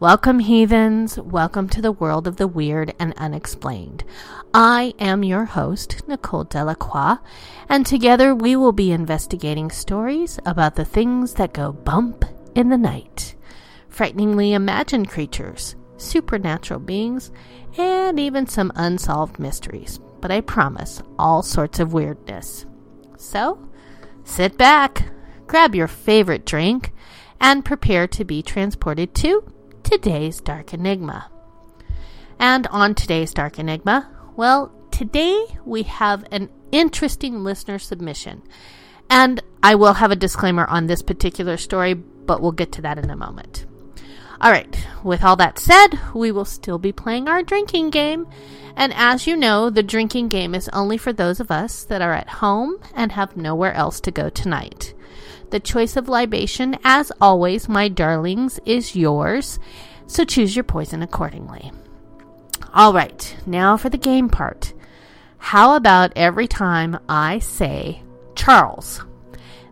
[0.00, 1.18] Welcome, heathens.
[1.18, 4.04] Welcome to the world of the weird and unexplained.
[4.54, 7.16] I am your host, Nicole Delacroix,
[7.68, 12.24] and together we will be investigating stories about the things that go bump
[12.54, 13.34] in the night.
[13.88, 17.32] Frighteningly imagined creatures, supernatural beings,
[17.76, 19.98] and even some unsolved mysteries.
[20.20, 22.66] But I promise, all sorts of weirdness.
[23.16, 23.68] So,
[24.22, 25.10] sit back,
[25.48, 26.92] grab your favorite drink,
[27.40, 29.42] and prepare to be transported to
[29.82, 31.30] today's Dark Enigma.
[32.38, 38.42] And on today's Dark Enigma, well, today we have an interesting listener submission.
[39.10, 42.98] And I will have a disclaimer on this particular story, but we'll get to that
[42.98, 43.66] in a moment.
[44.40, 48.28] All right, with all that said, we will still be playing our drinking game.
[48.76, 52.12] And as you know, the drinking game is only for those of us that are
[52.12, 54.94] at home and have nowhere else to go tonight.
[55.50, 59.58] The choice of libation, as always, my darlings, is yours,
[60.06, 61.72] so choose your poison accordingly.
[62.74, 64.74] All right, now for the game part.
[65.38, 68.02] How about every time I say
[68.34, 69.02] Charles?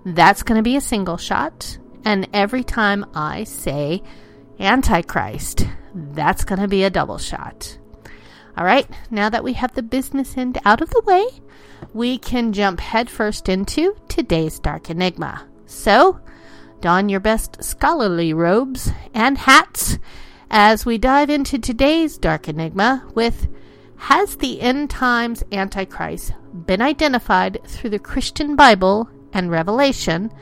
[0.05, 1.79] That's going to be a single shot.
[2.05, 4.03] And every time I say
[4.61, 7.77] Antichrist, that's going to be a double shot.
[8.57, 11.27] All right, now that we have the business end out of the way,
[11.93, 15.47] we can jump headfirst into today's Dark Enigma.
[15.67, 16.21] So,
[16.81, 19.99] don your best scholarly robes and hats
[20.49, 23.49] as we dive into today's Dark Enigma with
[23.97, 26.33] Has the end times Antichrist
[26.67, 30.33] been identified through the Christian Bible and Revelation?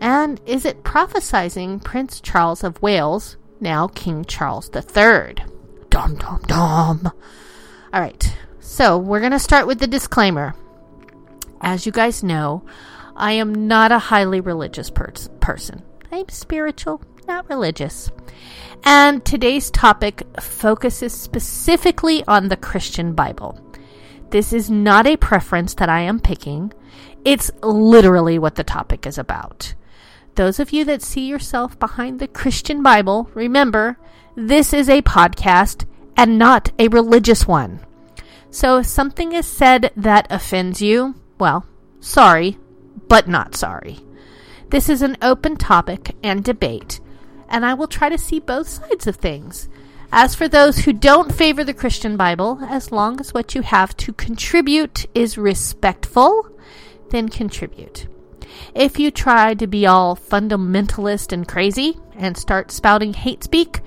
[0.00, 5.36] And is it prophesizing Prince Charles of Wales, now King Charles III?
[5.88, 7.12] Dum dum dum.
[7.92, 10.54] All right, so we're going to start with the disclaimer.
[11.60, 12.64] As you guys know,
[13.16, 15.82] I am not a highly religious per- person.
[16.10, 18.10] I'm spiritual, not religious.
[18.84, 23.58] And today's topic focuses specifically on the Christian Bible.
[24.30, 26.72] This is not a preference that I am picking,
[27.24, 29.74] it's literally what the topic is about.
[30.34, 33.98] Those of you that see yourself behind the Christian Bible, remember,
[34.34, 35.84] this is a podcast
[36.16, 37.80] and not a religious one.
[38.50, 41.66] So if something is said that offends you, well,
[42.00, 42.58] sorry,
[43.08, 44.00] but not sorry.
[44.70, 47.00] This is an open topic and debate,
[47.48, 49.68] and I will try to see both sides of things.
[50.10, 53.96] As for those who don't favor the Christian Bible, as long as what you have
[53.98, 56.48] to contribute is respectful,
[57.10, 58.08] then contribute.
[58.74, 63.80] If you try to be all fundamentalist and crazy and start spouting hate speak,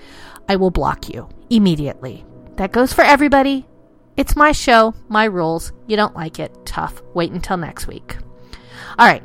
[0.50, 2.26] I will block you immediately.
[2.56, 3.68] That goes for everybody.
[4.18, 5.74] It's my show, my rules.
[5.88, 7.02] You don't like it, tough.
[7.14, 8.18] Wait until next week.
[8.98, 9.24] All right.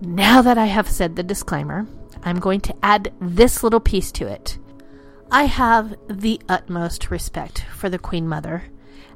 [0.00, 1.86] Now that I have said the disclaimer,
[2.22, 4.58] I'm going to add this little piece to it.
[5.30, 8.64] I have the utmost respect for the Queen Mother,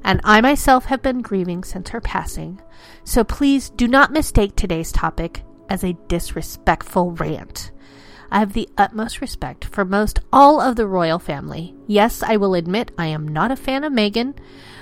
[0.03, 2.61] and I myself have been grieving since her passing,
[3.05, 7.71] so please do not mistake today's topic as a disrespectful rant.
[8.29, 11.73] I have the utmost respect for most all of the royal family.
[11.87, 14.35] Yes, I will admit I am not a fan of Meghan,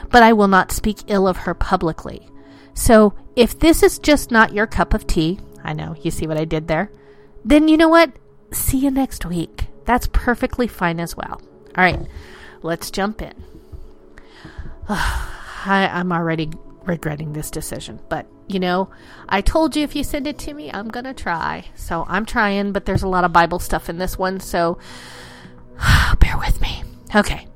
[0.09, 2.27] but I will not speak ill of her publicly.
[2.73, 6.37] So if this is just not your cup of tea, I know, you see what
[6.37, 6.91] I did there,
[7.43, 8.11] then you know what?
[8.51, 9.67] See you next week.
[9.85, 11.41] That's perfectly fine as well.
[11.77, 11.99] All right,
[12.61, 13.33] let's jump in.
[14.89, 16.51] I, I'm already
[16.83, 18.89] regretting this decision, but you know,
[19.29, 21.65] I told you if you send it to me, I'm going to try.
[21.75, 24.77] So I'm trying, but there's a lot of Bible stuff in this one, so
[26.19, 26.83] bear with me.
[27.15, 27.47] Okay.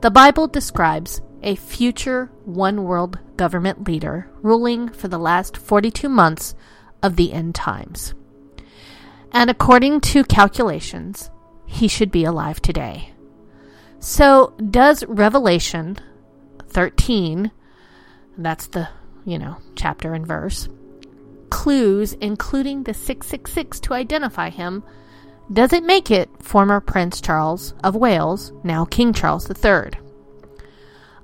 [0.00, 6.54] The Bible describes a future one world government leader ruling for the last 42 months
[7.02, 8.14] of the end times.
[9.32, 11.30] And according to calculations,
[11.66, 13.12] he should be alive today.
[14.00, 15.98] So, does Revelation
[16.68, 17.50] 13,
[18.36, 18.88] that's the,
[19.24, 20.68] you know, chapter and verse,
[21.50, 24.84] clues, including the 666 to identify him,
[25.52, 30.07] does it make it former Prince Charles of Wales, now King Charles III?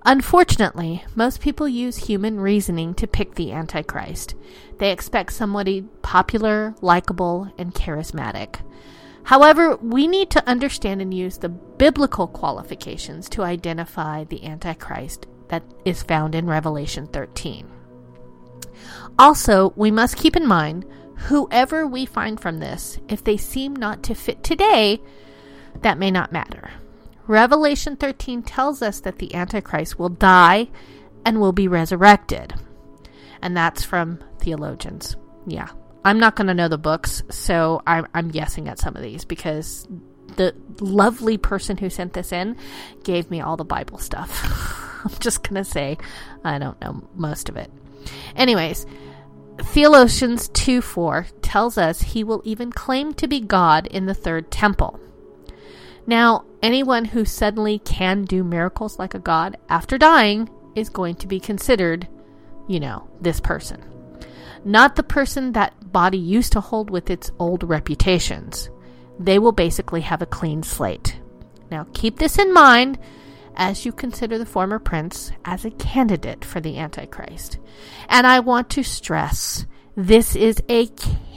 [0.07, 4.35] Unfortunately, most people use human reasoning to pick the Antichrist.
[4.79, 8.57] They expect somebody popular, likable, and charismatic.
[9.23, 15.63] However, we need to understand and use the biblical qualifications to identify the Antichrist that
[15.87, 17.67] is found in Revelation 13.
[19.19, 20.85] Also, we must keep in mind
[21.17, 25.01] whoever we find from this, if they seem not to fit today,
[25.81, 26.71] that may not matter.
[27.27, 30.69] Revelation 13 tells us that the Antichrist will die
[31.25, 32.55] and will be resurrected.
[33.41, 35.17] And that's from theologians.
[35.47, 35.69] Yeah.
[36.05, 39.25] I'm not going to know the books, so I'm, I'm guessing at some of these
[39.25, 39.89] because
[40.37, 42.57] the lovely person who sent this in
[43.05, 45.01] gave me all the Bible stuff.
[45.05, 45.99] I'm just going to say
[46.43, 47.71] I don't know most of it.
[48.37, 48.87] Anyways,
[49.59, 54.51] Theologians 2 4 tells us he will even claim to be God in the third
[54.51, 54.99] temple.
[56.07, 61.27] Now, anyone who suddenly can do miracles like a god after dying is going to
[61.27, 62.09] be considered,
[62.69, 63.83] you know, this person.
[64.65, 68.71] Not the person that body used to hold with its old reputations.
[69.19, 71.21] They will basically have a clean slate.
[71.71, 72.99] Now, keep this in mind
[73.57, 77.59] as you consider the former prince as a candidate for the Antichrist.
[78.09, 79.67] And I want to stress
[79.97, 80.89] this is a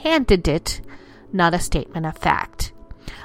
[0.02, 0.80] candidate,
[1.32, 2.72] not a statement of fact.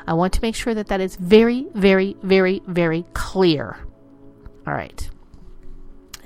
[0.06, 3.78] I want to make sure that that is very, very, very, very clear.
[4.68, 5.10] All right.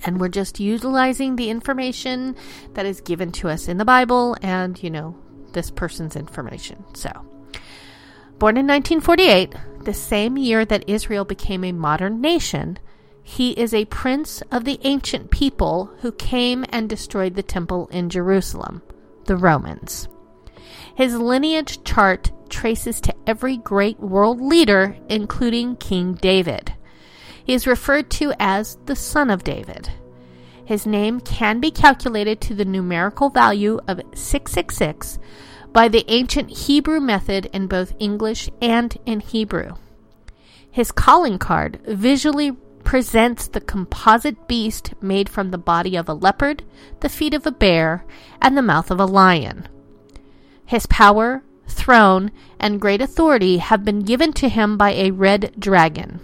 [0.04, 2.36] And we're just utilizing the information
[2.74, 5.16] that is given to us in the Bible and, you know,
[5.54, 6.84] this person's information.
[6.94, 7.10] So,
[8.38, 12.78] born in 1948, the same year that Israel became a modern nation,
[13.24, 18.10] he is a prince of the ancient people who came and destroyed the temple in
[18.10, 18.82] Jerusalem,
[19.26, 20.08] the Romans.
[20.96, 26.74] His lineage chart traces to every great world leader, including King David.
[27.44, 29.90] He is referred to as the Son of David.
[30.66, 35.18] His name can be calculated to the numerical value of 666
[35.72, 39.76] by the ancient Hebrew method in both English and in Hebrew.
[40.70, 42.52] His calling card visually
[42.84, 46.64] presents the composite beast made from the body of a leopard,
[47.00, 48.06] the feet of a bear,
[48.42, 49.68] and the mouth of a lion.
[50.66, 56.20] His power, throne, and great authority have been given to him by a red dragon.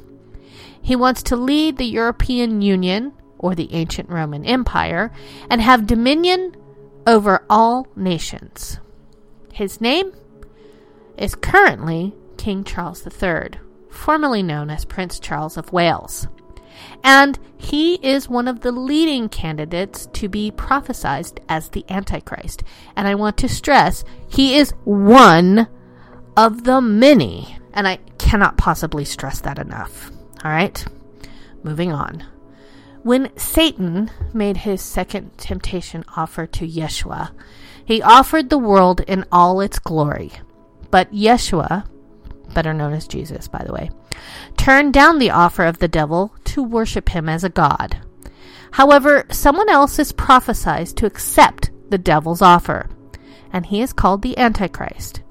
[0.81, 5.11] He wants to lead the European Union, or the ancient Roman Empire,
[5.49, 6.55] and have dominion
[7.05, 8.79] over all nations.
[9.51, 10.13] His name
[11.17, 16.27] is currently King Charles III, formerly known as Prince Charles of Wales
[17.03, 22.63] and he is one of the leading candidates to be prophesied as the Antichrist.
[22.95, 25.67] And I want to stress, he is one
[26.37, 27.57] of the many.
[27.73, 30.11] And I cannot possibly stress that enough.
[30.43, 30.85] All right,
[31.63, 32.25] moving on.
[33.01, 37.31] When Satan made his second temptation offer to Yeshua,
[37.83, 40.31] he offered the world in all its glory.
[40.89, 41.85] But Yeshua,
[42.53, 43.89] better known as Jesus, by the way,
[44.57, 47.97] turned down the offer of the devil to worship him as a god.
[48.71, 52.89] However, someone else is prophesied to accept the devil's offer,
[53.51, 55.21] and he is called the Antichrist.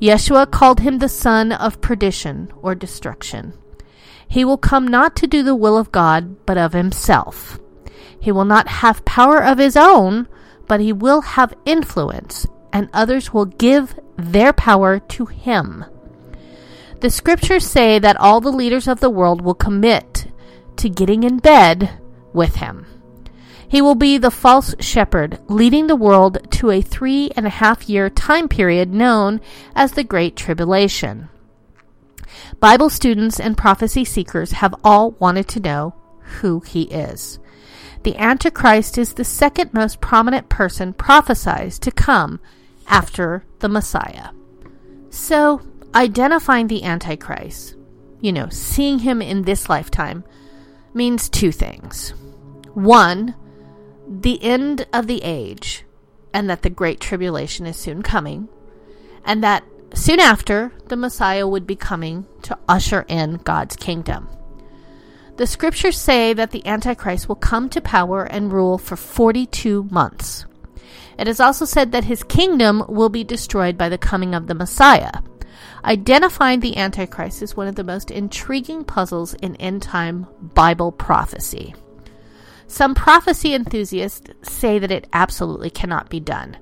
[0.00, 3.54] Yeshua called him the son of perdition or destruction.
[4.28, 7.58] He will come not to do the will of God, but of himself.
[8.20, 10.28] He will not have power of his own,
[10.66, 15.84] but he will have influence, and others will give their power to him.
[17.06, 20.26] The scriptures say that all the leaders of the world will commit
[20.74, 22.00] to getting in bed
[22.32, 22.84] with him.
[23.68, 27.88] He will be the false shepherd, leading the world to a three and a half
[27.88, 29.40] year time period known
[29.72, 31.28] as the Great Tribulation.
[32.58, 35.94] Bible students and prophecy seekers have all wanted to know
[36.40, 37.38] who he is.
[38.02, 42.40] the Antichrist is the second most prominent person prophesied to come
[42.88, 44.30] after the Messiah.
[45.10, 45.62] So,
[45.94, 47.76] identifying the Antichrist,
[48.20, 50.24] you know, seeing him in this lifetime,
[50.94, 52.10] means two things.
[52.74, 53.34] One,
[54.08, 55.84] the end of the age,
[56.32, 58.48] and that the Great Tribulation is soon coming,
[59.24, 59.64] and that
[59.94, 64.28] soon after, the Messiah would be coming to usher in God's kingdom.
[65.36, 70.46] The scriptures say that the Antichrist will come to power and rule for 42 months.
[71.18, 74.54] It is also said that his kingdom will be destroyed by the coming of the
[74.54, 75.12] Messiah.
[75.86, 81.76] Identifying the Antichrist is one of the most intriguing puzzles in end time Bible prophecy.
[82.66, 86.56] Some prophecy enthusiasts say that it absolutely cannot be done,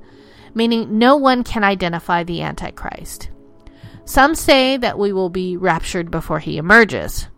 [0.52, 3.30] meaning no one can identify the Antichrist.
[4.04, 7.28] Some say that we will be raptured before he emerges.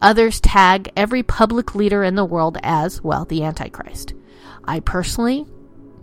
[0.00, 4.14] Others tag every public leader in the world as, well, the Antichrist.
[4.64, 5.44] I personally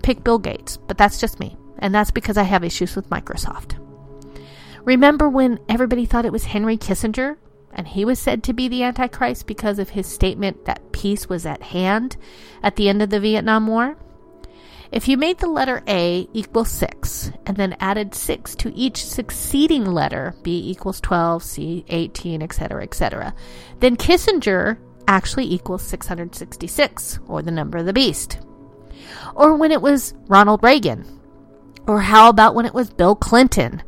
[0.04, 3.83] pick Bill Gates, but that's just me, and that's because I have issues with Microsoft.
[4.86, 7.38] Remember when everybody thought it was Henry Kissinger
[7.72, 11.46] and he was said to be the Antichrist because of his statement that peace was
[11.46, 12.18] at hand
[12.62, 13.98] at the end of the Vietnam War?
[14.92, 19.86] If you made the letter A equal 6 and then added 6 to each succeeding
[19.86, 23.34] letter, B equals 12, C 18, etc., etc.,
[23.80, 28.40] then Kissinger actually equals 666, or the number of the beast.
[29.34, 31.06] Or when it was Ronald Reagan.
[31.88, 33.82] Or how about when it was Bill Clinton?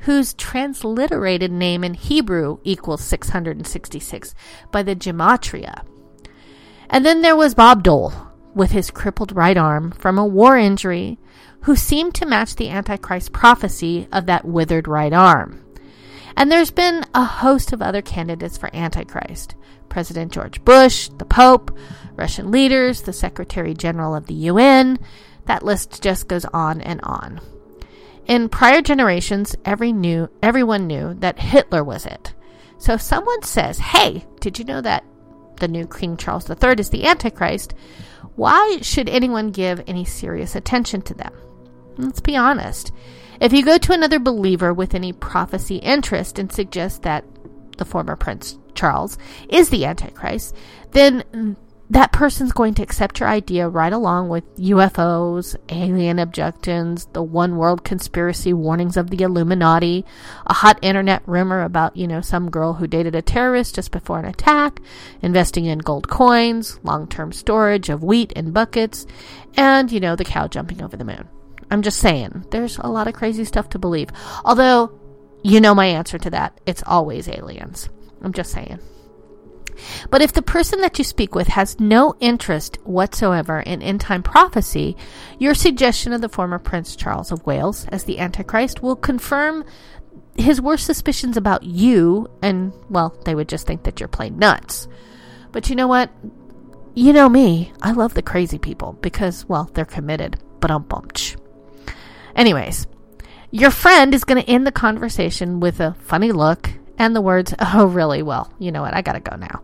[0.00, 4.34] Whose transliterated name in Hebrew equals 666
[4.70, 5.84] by the Gematria.
[6.88, 8.12] And then there was Bob Dole,
[8.54, 11.18] with his crippled right arm from a war injury,
[11.62, 15.64] who seemed to match the Antichrist prophecy of that withered right arm.
[16.36, 19.54] And there's been a host of other candidates for Antichrist
[19.88, 21.76] President George Bush, the Pope,
[22.14, 24.98] Russian leaders, the Secretary General of the UN.
[25.46, 27.40] That list just goes on and on.
[28.28, 32.34] In prior generations, every knew, everyone knew that Hitler was it.
[32.76, 35.04] So if someone says, hey, did you know that
[35.56, 37.74] the new King Charles III is the Antichrist?
[38.36, 41.32] Why should anyone give any serious attention to them?
[41.96, 42.92] Let's be honest.
[43.40, 47.24] If you go to another believer with any prophecy interest and suggest that
[47.78, 49.16] the former Prince Charles
[49.48, 50.54] is the Antichrist,
[50.92, 51.56] then
[51.90, 57.56] that person's going to accept your idea right along with UFOs, alien abductions, the one
[57.56, 60.04] world conspiracy warnings of the Illuminati,
[60.46, 64.18] a hot internet rumor about, you know, some girl who dated a terrorist just before
[64.18, 64.80] an attack,
[65.22, 69.06] investing in gold coins, long term storage of wheat in buckets,
[69.56, 71.26] and, you know, the cow jumping over the moon.
[71.70, 74.10] I'm just saying, there's a lot of crazy stuff to believe.
[74.44, 74.98] Although,
[75.42, 76.60] you know my answer to that.
[76.66, 77.88] It's always aliens.
[78.22, 78.78] I'm just saying.
[80.10, 84.22] But if the person that you speak with has no interest whatsoever in end time
[84.22, 84.96] prophecy,
[85.38, 89.64] your suggestion of the former Prince Charles of Wales as the Antichrist will confirm
[90.36, 94.86] his worst suspicions about you, and, well, they would just think that you're plain nuts.
[95.50, 96.10] But you know what?
[96.94, 97.72] You know me.
[97.82, 100.38] I love the crazy people because, well, they're committed.
[100.60, 101.36] But um bumped.
[102.34, 102.86] Anyways,
[103.50, 107.54] your friend is going to end the conversation with a funny look and the words,
[107.60, 108.22] "Oh, really?
[108.22, 108.94] Well, you know what?
[108.94, 109.62] I gotta go now."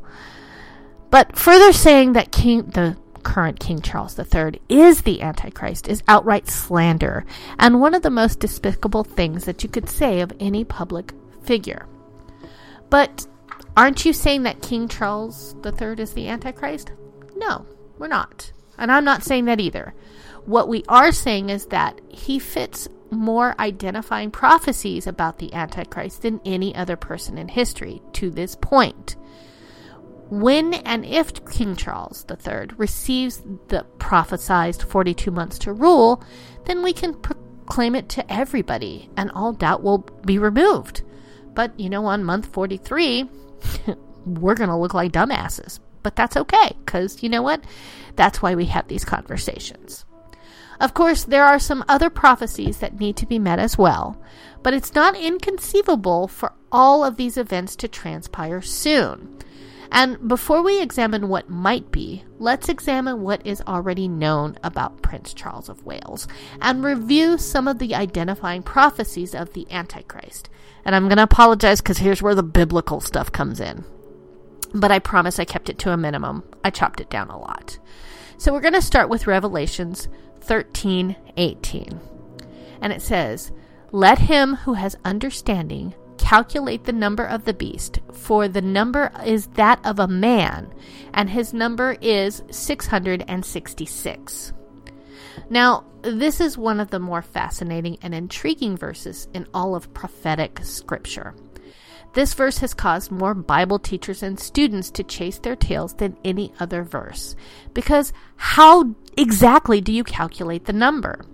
[1.10, 6.48] But further saying that King, the current King Charles III, is the Antichrist is outright
[6.48, 7.24] slander
[7.58, 11.12] and one of the most despicable things that you could say of any public
[11.42, 11.86] figure.
[12.90, 13.26] But
[13.76, 16.92] aren't you saying that King Charles III is the Antichrist?
[17.36, 17.66] No,
[17.98, 18.52] we're not.
[18.78, 19.94] And I'm not saying that either.
[20.46, 26.40] What we are saying is that he fits more identifying prophecies about the Antichrist than
[26.44, 29.16] any other person in history to this point.
[30.30, 36.24] When and if King Charles III receives the prophesied 42 months to rule,
[36.64, 41.02] then we can proclaim it to everybody and all doubt will be removed.
[41.54, 43.28] But, you know, on month 43,
[44.26, 45.78] we're going to look like dumbasses.
[46.02, 47.64] But that's okay, because you know what?
[48.16, 50.04] That's why we have these conversations.
[50.80, 54.20] Of course, there are some other prophecies that need to be met as well,
[54.62, 59.38] but it's not inconceivable for all of these events to transpire soon.
[59.92, 65.32] And before we examine what might be, let's examine what is already known about Prince
[65.32, 66.26] Charles of Wales
[66.60, 70.50] and review some of the identifying prophecies of the Antichrist.
[70.84, 73.84] And I'm going to apologize because here's where the biblical stuff comes in.
[74.74, 76.42] But I promise I kept it to a minimum.
[76.64, 77.78] I chopped it down a lot.
[78.36, 80.08] So we're going to start with Revelations
[80.44, 82.00] 13 18.
[82.80, 83.52] And it says,
[83.92, 89.48] Let him who has understanding calculate the number of the beast, for the number is
[89.48, 90.72] that of a man,
[91.12, 94.52] and his number is 666.
[95.50, 100.60] Now, this is one of the more fascinating and intriguing verses in all of prophetic
[100.62, 101.34] scripture.
[102.14, 106.52] This verse has caused more Bible teachers and students to chase their tails than any
[106.60, 107.34] other verse.
[107.72, 111.24] Because how exactly do you calculate the number?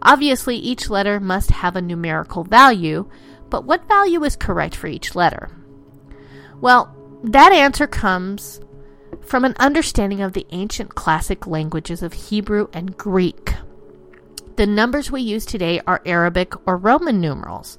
[0.00, 3.10] Obviously, each letter must have a numerical value,
[3.50, 5.50] but what value is correct for each letter?
[6.60, 8.60] Well, that answer comes
[9.20, 13.54] from an understanding of the ancient classic languages of Hebrew and Greek.
[14.56, 17.78] The numbers we use today are Arabic or Roman numerals.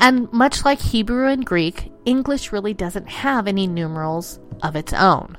[0.00, 5.36] And much like Hebrew and Greek, English really doesn't have any numerals of its own.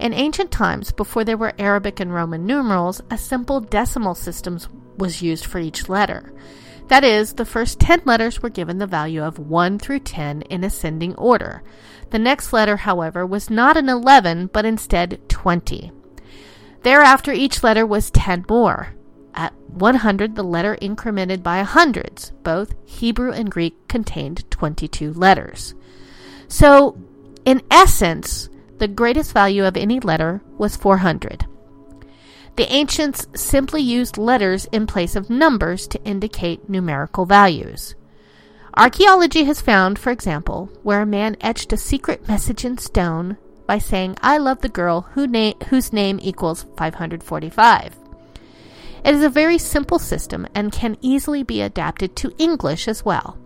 [0.00, 4.58] In ancient times, before there were Arabic and Roman numerals, a simple decimal system
[4.98, 6.34] was used for each letter.
[6.88, 10.64] That is, the first 10 letters were given the value of 1 through 10 in
[10.64, 11.62] ascending order.
[12.10, 15.92] The next letter, however, was not an 11, but instead 20.
[16.82, 18.94] Thereafter, each letter was 10 more.
[19.34, 22.30] At 100, the letter incremented by hundreds.
[22.42, 25.74] Both Hebrew and Greek contained 22 letters.
[26.48, 26.96] So,
[27.44, 28.48] in essence,
[28.78, 31.46] the greatest value of any letter was 400.
[32.56, 37.96] The ancients simply used letters in place of numbers to indicate numerical values.
[38.76, 43.36] Archaeology has found, for example, where a man etched a secret message in stone
[43.66, 48.03] by saying, I love the girl who na- whose name equals 545.
[49.04, 53.38] It is a very simple system and can easily be adapted to English as well.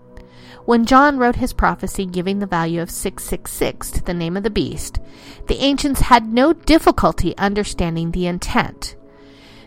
[0.64, 4.50] When John wrote his prophecy giving the value of 666 to the name of the
[4.50, 4.98] beast,
[5.46, 8.94] the ancients had no difficulty understanding the intent.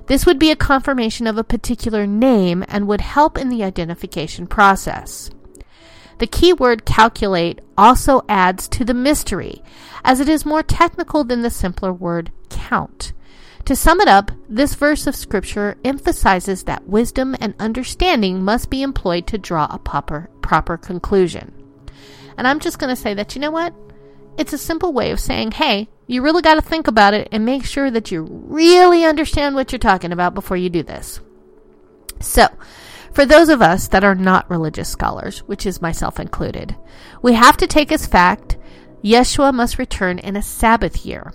[0.08, 4.48] This would be a confirmation of a particular name and would help in the identification
[4.48, 5.30] process.
[6.20, 9.64] The keyword calculate also adds to the mystery,
[10.04, 13.12] as it is more technical than the simpler word count.
[13.65, 18.82] To sum it up, this verse of Scripture emphasizes that wisdom and understanding must be
[18.82, 21.53] employed to draw a proper, proper conclusion.
[22.38, 23.74] And I'm just going to say that, you know what?
[24.38, 27.46] It's a simple way of saying, hey, you really got to think about it and
[27.46, 31.20] make sure that you really understand what you're talking about before you do this.
[32.20, 32.48] So,
[33.14, 36.75] for those of us that are not religious scholars, which is myself included,
[37.22, 38.57] we have to take as fact
[39.03, 41.33] Yeshua must return in a Sabbath year.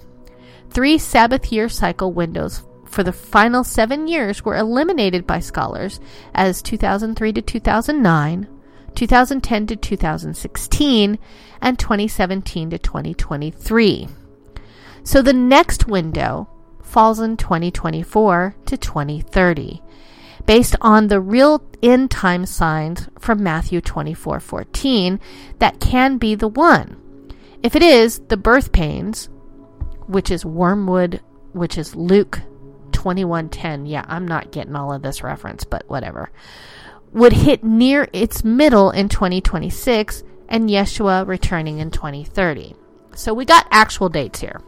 [0.70, 6.00] Three Sabbath year cycle windows for the final seven years were eliminated by scholars
[6.34, 8.48] as 2003 to 2009,
[8.94, 11.18] 2010 to 2016,
[11.60, 14.08] and 2017 to 2023.
[15.02, 16.48] So the next window
[16.82, 19.82] falls in 2024 to 2030
[20.46, 25.20] based on the real end time signs from Matthew 24:14
[25.58, 26.96] that can be the one.
[27.62, 29.28] If it is the birth pains,
[30.06, 31.20] which is wormwood,
[31.52, 32.40] which is Luke
[32.92, 33.86] 21:10.
[33.86, 36.30] Yeah, I'm not getting all of this reference, but whatever.
[37.12, 42.74] Would hit near its middle in 2026 and Yeshua returning in 2030.
[43.14, 44.60] So we got actual dates here.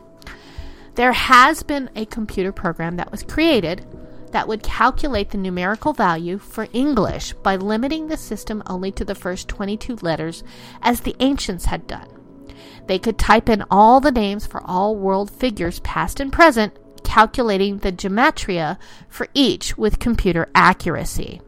[0.94, 3.86] There has been a computer program that was created
[4.32, 9.14] that would calculate the numerical value for English by limiting the system only to the
[9.14, 10.42] first 22 letters
[10.82, 12.08] as the ancients had done.
[12.86, 17.78] They could type in all the names for all world figures, past and present, calculating
[17.78, 21.40] the gematria for each with computer accuracy.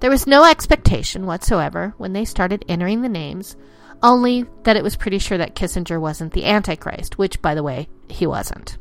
[0.00, 3.56] There was no expectation whatsoever when they started entering the names,
[4.02, 7.88] only that it was pretty sure that Kissinger wasn't the Antichrist, which, by the way,
[8.08, 8.76] he wasn't.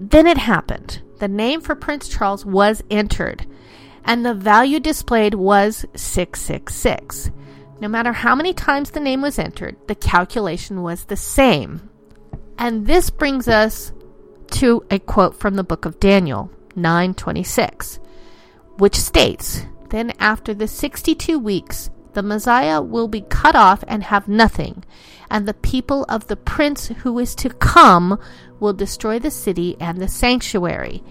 [0.00, 1.02] Then it happened.
[1.18, 3.46] The name for Prince Charles was entered,
[4.02, 7.30] and the value displayed was 666.
[7.80, 11.88] No matter how many times the name was entered, the calculation was the same.
[12.58, 13.92] And this brings us
[14.50, 17.98] to a quote from the book of Daniel 9:26,
[18.76, 24.28] which states, "Then after the 62 weeks, the Messiah will be cut off and have
[24.28, 24.84] nothing,
[25.30, 28.18] and the people of the prince who is to come
[28.58, 31.02] will destroy the city and the sanctuary,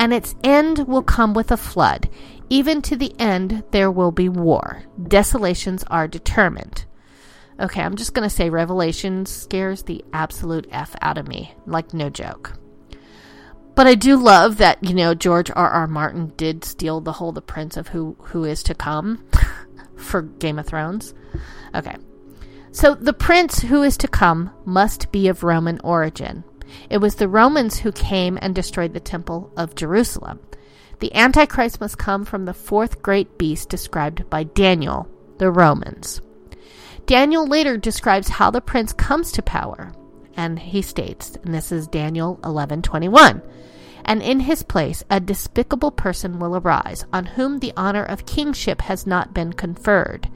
[0.00, 2.08] and its end will come with a flood.
[2.48, 4.82] Even to the end, there will be war.
[5.00, 6.86] Desolations are determined.
[7.60, 11.54] Okay, I'm just going to say Revelation scares the absolute F out of me.
[11.66, 12.54] Like, no joke.
[13.74, 15.68] But I do love that, you know, George R.
[15.68, 15.86] R.
[15.86, 19.22] Martin did steal the whole The Prince of Who Who Is to Come
[19.96, 21.12] for Game of Thrones.
[21.74, 21.96] Okay.
[22.72, 26.44] So the prince who is to come must be of Roman origin.
[26.88, 30.40] It was the Romans who came and destroyed the temple of Jerusalem.
[31.00, 36.20] The Antichrist must come from the fourth great beast described by Daniel, the Romans.
[37.06, 39.92] Daniel later describes how the prince comes to power,
[40.36, 43.42] and he states, and this is Daniel 11:21,
[44.04, 48.82] and in his place a despicable person will arise, on whom the honor of kingship
[48.82, 50.28] has not been conferred,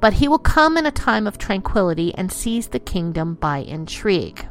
[0.00, 4.46] but he will come in a time of tranquility and seize the kingdom by intrigue.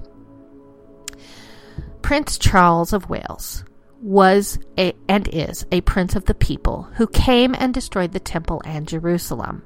[2.02, 3.64] Prince Charles of Wales
[4.02, 8.62] was a, and is a prince of the people who came and destroyed the temple
[8.66, 9.64] and Jerusalem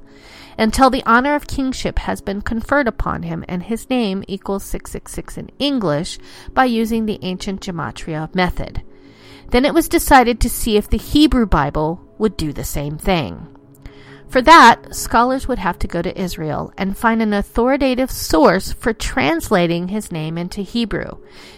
[0.58, 5.38] until the honor of kingship has been conferred upon him and his name equals 666
[5.38, 6.20] in English
[6.54, 8.84] by using the ancient gematria method.
[9.50, 13.48] Then it was decided to see if the Hebrew Bible would do the same thing.
[14.32, 18.94] For that, scholars would have to go to Israel and find an authoritative source for
[18.94, 21.18] translating his name into Hebrew.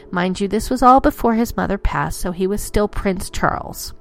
[0.10, 3.94] Mind you, this was all before his mother passed, so he was still Prince Charles.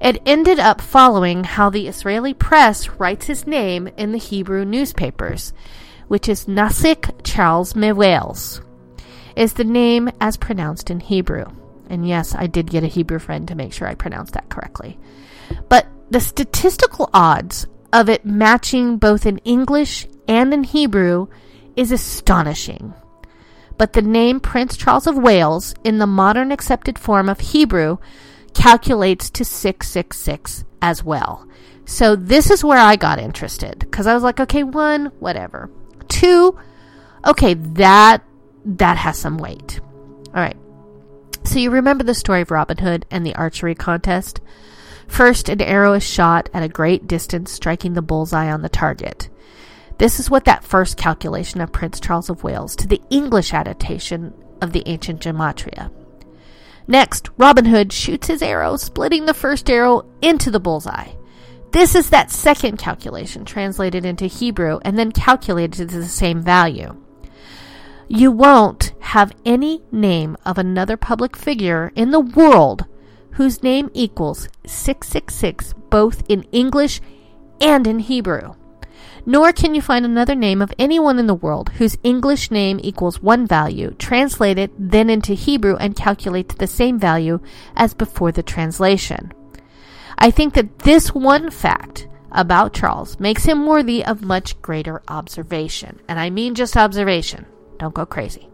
[0.00, 5.52] It ended up following how the Israeli press writes his name in the Hebrew newspapers,
[6.08, 8.64] which is Nasik Charles Mewales,
[9.36, 11.44] is the name as pronounced in Hebrew.
[11.90, 14.98] And yes, I did get a Hebrew friend to make sure I pronounced that correctly.
[15.68, 21.28] But the statistical odds of it matching both in English and in Hebrew
[21.76, 22.94] is astonishing.
[23.78, 27.98] But the name Prince Charles of Wales, in the modern accepted form of Hebrew,
[28.54, 31.46] calculates to 666 as well.
[31.84, 35.70] So this is where I got interested because I was like, okay, one, whatever.
[36.08, 36.58] Two,
[37.26, 38.22] okay, that
[38.64, 39.80] that has some weight.
[40.28, 40.56] All right.
[41.44, 44.40] So you remember the story of Robin Hood and the archery contest?
[45.08, 49.28] First, an arrow is shot at a great distance, striking the bullseye on the target.
[49.98, 54.34] This is what that first calculation of Prince Charles of Wales to the English adaptation
[54.60, 55.90] of the ancient gematria.
[56.86, 61.12] Next, Robin Hood shoots his arrow, splitting the first arrow into the bullseye.
[61.72, 66.94] This is that second calculation translated into Hebrew and then calculated to the same value.
[68.08, 72.86] You won't have any name of another public figure in the world
[73.36, 77.00] whose name equals 666 both in English
[77.60, 78.54] and in Hebrew.
[79.26, 83.20] Nor can you find another name of anyone in the world whose English name equals
[83.20, 87.40] one value, translate it then into Hebrew, and calculate to the same value
[87.74, 89.32] as before the translation.
[90.16, 96.00] I think that this one fact about Charles makes him worthy of much greater observation.
[96.08, 97.44] And I mean just observation.
[97.78, 98.48] Don't go crazy.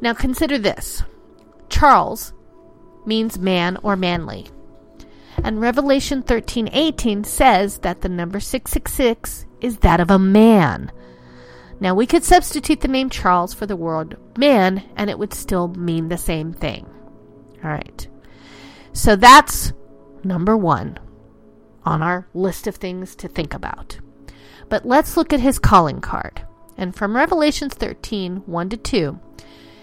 [0.00, 1.02] Now consider this
[1.68, 2.32] Charles
[3.08, 4.46] means man or manly.
[5.42, 10.92] And Revelation 13:18 says that the number 666 is that of a man.
[11.80, 15.68] Now we could substitute the name Charles for the word man and it would still
[15.68, 16.86] mean the same thing.
[17.64, 18.06] All right.
[18.92, 19.72] So that's
[20.24, 20.98] number 1
[21.84, 23.98] on our list of things to think about.
[24.68, 26.42] But let's look at his calling card.
[26.76, 29.20] And from Revelations 13 1 to 2,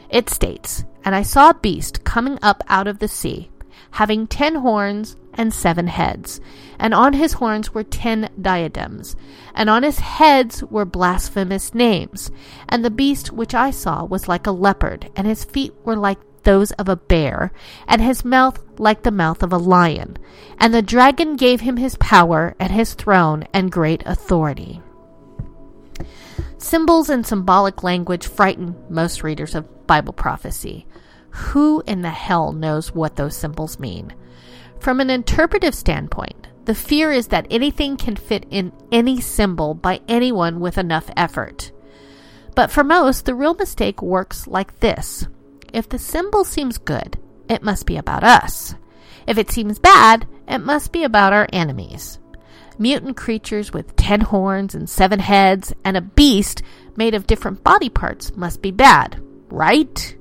[0.10, 3.50] it states, And I saw a beast coming up out of the sea,
[3.92, 6.42] having ten horns and seven heads,
[6.80, 9.16] and on his horns were ten diadems,
[9.54, 12.32] and on his heads were blasphemous names.
[12.68, 16.20] And the beast which I saw was like a leopard, and his feet were like
[16.44, 17.52] those of a bear,
[17.88, 20.18] and his mouth like the mouth of a lion.
[20.60, 24.82] And the dragon gave him his power, and his throne, and great authority.
[26.58, 30.88] Symbols and symbolic language frighten most readers of Bible prophecy.
[31.30, 34.14] Who in the hell knows what those symbols mean?
[34.80, 40.02] From an interpretive standpoint, the fear is that anything can fit in any symbol by
[40.08, 41.72] anyone with enough effort.
[42.56, 45.28] But for most, the real mistake works like this
[45.74, 47.20] if the symbol seems good,
[47.50, 48.76] it must be about us.
[49.28, 52.18] If it seems bad, it must be about our enemies.
[52.80, 56.62] Mutant creatures with ten horns and seven heads, and a beast
[56.96, 59.22] made of different body parts must be bad,
[59.56, 60.16] right?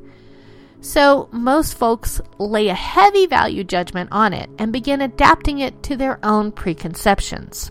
[0.81, 5.97] So most folks lay a heavy value judgment on it and begin adapting it to
[5.97, 7.71] their own preconceptions.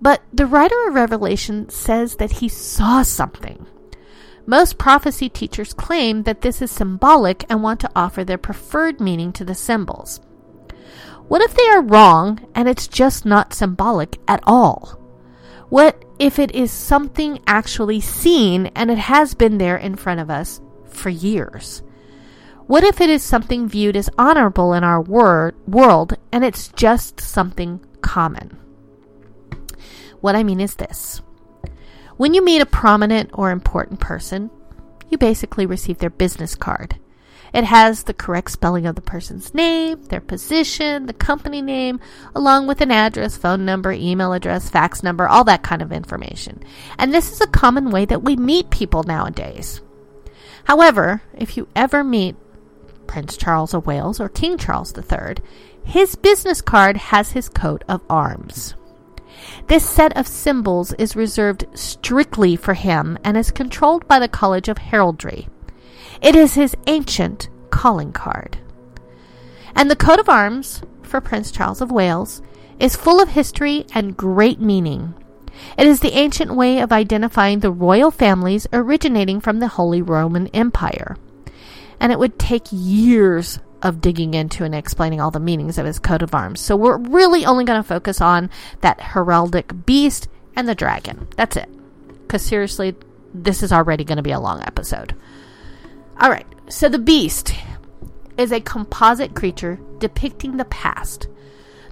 [0.00, 3.66] But the writer of Revelation says that he saw something.
[4.46, 9.32] Most prophecy teachers claim that this is symbolic and want to offer their preferred meaning
[9.34, 10.20] to the symbols.
[11.28, 15.01] What if they are wrong and it's just not symbolic at all?
[15.72, 20.28] What if it is something actually seen and it has been there in front of
[20.28, 21.80] us for years?
[22.66, 27.22] What if it is something viewed as honorable in our wor- world and it's just
[27.22, 28.58] something common?
[30.20, 31.22] What I mean is this
[32.18, 34.50] when you meet a prominent or important person,
[35.08, 36.98] you basically receive their business card.
[37.52, 42.00] It has the correct spelling of the person's name, their position, the company name,
[42.34, 46.62] along with an address, phone number, email address, fax number, all that kind of information.
[46.98, 49.82] And this is a common way that we meet people nowadays.
[50.64, 52.36] However, if you ever meet
[53.06, 55.36] Prince Charles of Wales or King Charles III,
[55.84, 58.74] his business card has his coat of arms.
[59.66, 64.68] This set of symbols is reserved strictly for him and is controlled by the College
[64.68, 65.48] of Heraldry.
[66.22, 68.58] It is his ancient calling card.
[69.74, 72.42] And the coat of arms for Prince Charles of Wales
[72.78, 75.14] is full of history and great meaning.
[75.76, 80.46] It is the ancient way of identifying the royal families originating from the Holy Roman
[80.48, 81.16] Empire.
[82.00, 85.98] And it would take years of digging into and explaining all the meanings of his
[85.98, 86.60] coat of arms.
[86.60, 88.48] So we're really only going to focus on
[88.80, 91.26] that heraldic beast and the dragon.
[91.36, 91.68] That's it.
[92.22, 92.94] Because seriously,
[93.34, 95.14] this is already going to be a long episode.
[96.20, 96.46] All right.
[96.68, 97.54] So the beast
[98.38, 101.28] is a composite creature depicting the past.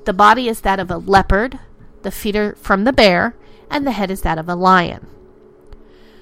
[0.04, 1.58] The body is that of a leopard,
[2.02, 3.36] the feet are from the bear,
[3.70, 5.06] and the head is that of a lion.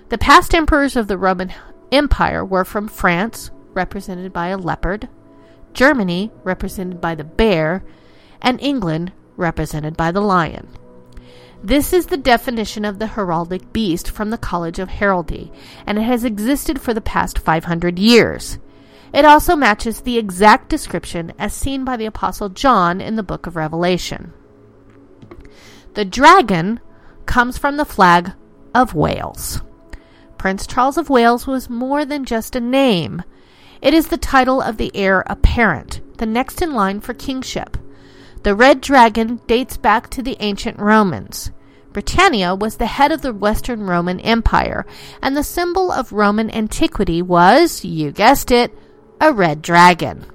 [0.09, 1.53] The past emperors of the Roman
[1.93, 5.09] Empire were from France, represented by a leopard,
[5.73, 7.85] Germany, represented by the bear,
[8.43, 10.69] and England, represented by the lion.
[11.63, 15.51] This is the definition of the heraldic beast from the College of Heraldry,
[15.87, 18.59] and it has existed for the past 500 years.
[19.13, 23.47] It also matches the exact description as seen by the Apostle John in the book
[23.47, 24.33] of Revelation.
[25.95, 26.79] The dragon
[27.27, 28.33] comes from the flag
[28.75, 29.61] of Wales.
[30.37, 33.23] Prince Charles of Wales was more than just a name.
[33.83, 37.77] It is the title of the heir apparent, the next in line for kingship.
[38.43, 41.51] The red dragon dates back to the ancient Romans.
[41.93, 44.87] Britannia was the head of the Western Roman Empire,
[45.21, 48.73] and the symbol of Roman antiquity was, you guessed it,
[49.21, 50.27] a red dragon.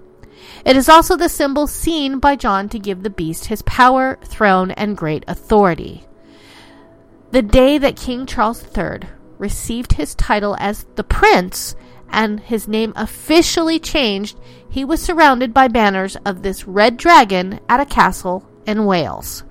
[0.66, 4.72] It is also the symbol seen by John to give the beast his power, throne,
[4.72, 6.06] and great authority.
[7.32, 11.76] The day that King Charles III received his title as the Prince
[12.14, 17.82] and his name officially changed, he was surrounded by banners of this red dragon at
[17.82, 19.44] a castle in Wales.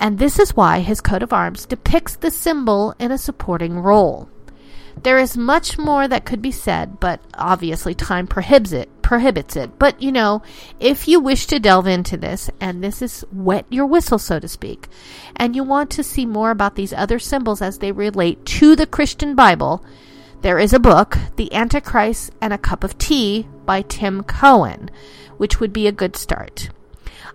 [0.00, 4.28] And this is why his coat of arms depicts the symbol in a supporting role.
[5.02, 9.02] There is much more that could be said, but obviously time prohibits it.
[9.02, 9.78] Prohibits it.
[9.78, 10.42] But you know,
[10.80, 14.48] if you wish to delve into this, and this is wet your whistle, so to
[14.48, 14.88] speak,
[15.36, 18.86] and you want to see more about these other symbols as they relate to the
[18.86, 19.84] Christian Bible,
[20.40, 24.90] there is a book, The Antichrist and a Cup of Tea by Tim Cohen,
[25.36, 26.70] which would be a good start.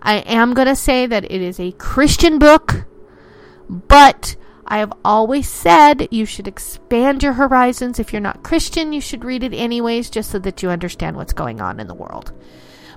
[0.02, 2.84] I am going to say that it is a Christian book,
[3.68, 4.36] but
[4.66, 7.98] I have always said you should expand your horizons.
[7.98, 11.32] If you're not Christian, you should read it anyways, just so that you understand what's
[11.32, 12.32] going on in the world.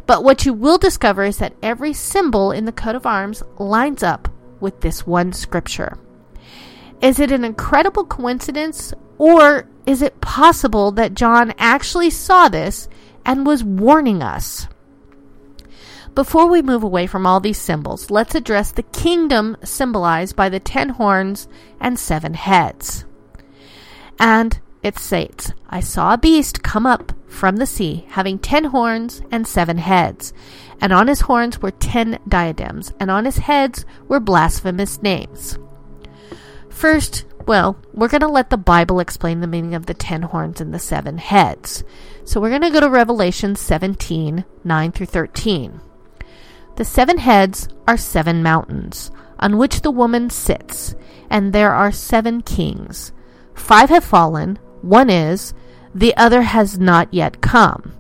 [0.06, 4.04] But what you will discover is that every symbol in the coat of arms lines
[4.04, 4.30] up
[4.62, 5.98] with this one scripture.
[7.02, 12.90] Is it an incredible coincidence, or is it possible that John actually saw this
[13.26, 14.68] and was warning us?
[16.14, 20.60] Before we move away from all these symbols, let's address the kingdom symbolized by the
[20.60, 21.48] ten horns
[21.80, 23.06] and seven heads.
[24.20, 29.22] And it states, I saw a beast come up from the sea, having ten horns
[29.32, 30.34] and seven heads.
[30.82, 35.58] And on his horns were ten diadems, and on his heads were blasphemous names.
[36.70, 40.60] First, well, we're going to let the Bible explain the meaning of the ten horns
[40.60, 41.84] and the seven heads.
[42.26, 45.82] So we're going to go to Revelation 17 9 through 13.
[46.76, 50.94] The seven heads are seven mountains, on which the woman sits,
[51.30, 53.12] and there are seven kings.
[53.56, 55.54] Five have fallen, one is,
[55.96, 57.94] the other has not yet come.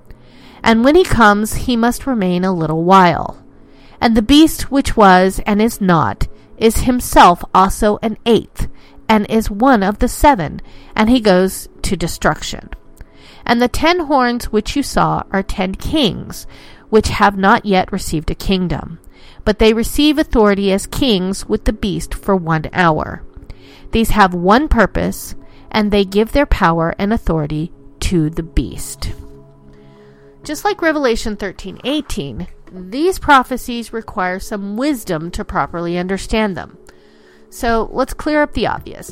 [0.61, 3.43] And when he comes, he must remain a little while.
[3.99, 8.67] And the beast which was and is not is himself also an eighth,
[9.09, 10.61] and is one of the seven,
[10.95, 12.69] and he goes to destruction.
[13.45, 16.45] And the ten horns which you saw are ten kings,
[16.89, 18.99] which have not yet received a kingdom,
[19.45, 23.23] but they receive authority as kings with the beast for one hour.
[23.91, 25.35] These have one purpose,
[25.71, 29.13] and they give their power and authority to the beast.
[30.43, 36.77] Just like Revelation 13:18, these prophecies require some wisdom to properly understand them.
[37.49, 39.11] So let's clear up the obvious.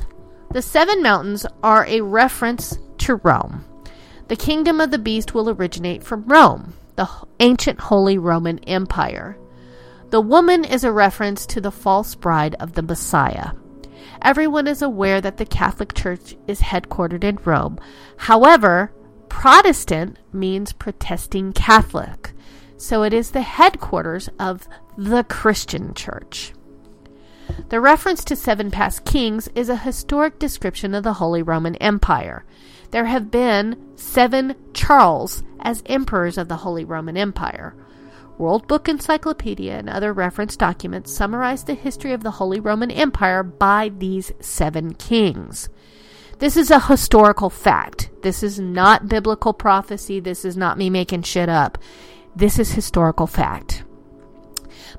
[0.52, 3.66] The seven mountains are a reference to Rome.
[4.28, 9.38] The kingdom of the beast will originate from Rome, the ancient Holy Roman Empire.
[10.10, 13.52] The woman is a reference to the false bride of the Messiah.
[14.22, 17.78] Everyone is aware that the Catholic Church is headquartered in Rome.
[18.18, 18.92] However,
[19.30, 22.32] Protestant means protesting Catholic,
[22.78, 24.68] so it is the headquarters of
[24.98, 26.54] the Christian Church.
[27.70, 32.46] The reference to seven past kings is a historic description of the Holy Roman Empire.
[32.92, 37.76] There have been seven Charles as emperors of the Holy Roman Empire.
[38.38, 43.44] World Book Encyclopedia and other reference documents summarize the history of the Holy Roman Empire
[43.44, 45.70] by these seven kings.
[46.40, 48.10] This is a historical fact.
[48.22, 50.20] This is not biblical prophecy.
[50.20, 51.78] This is not me making shit up.
[52.36, 53.85] This is historical fact.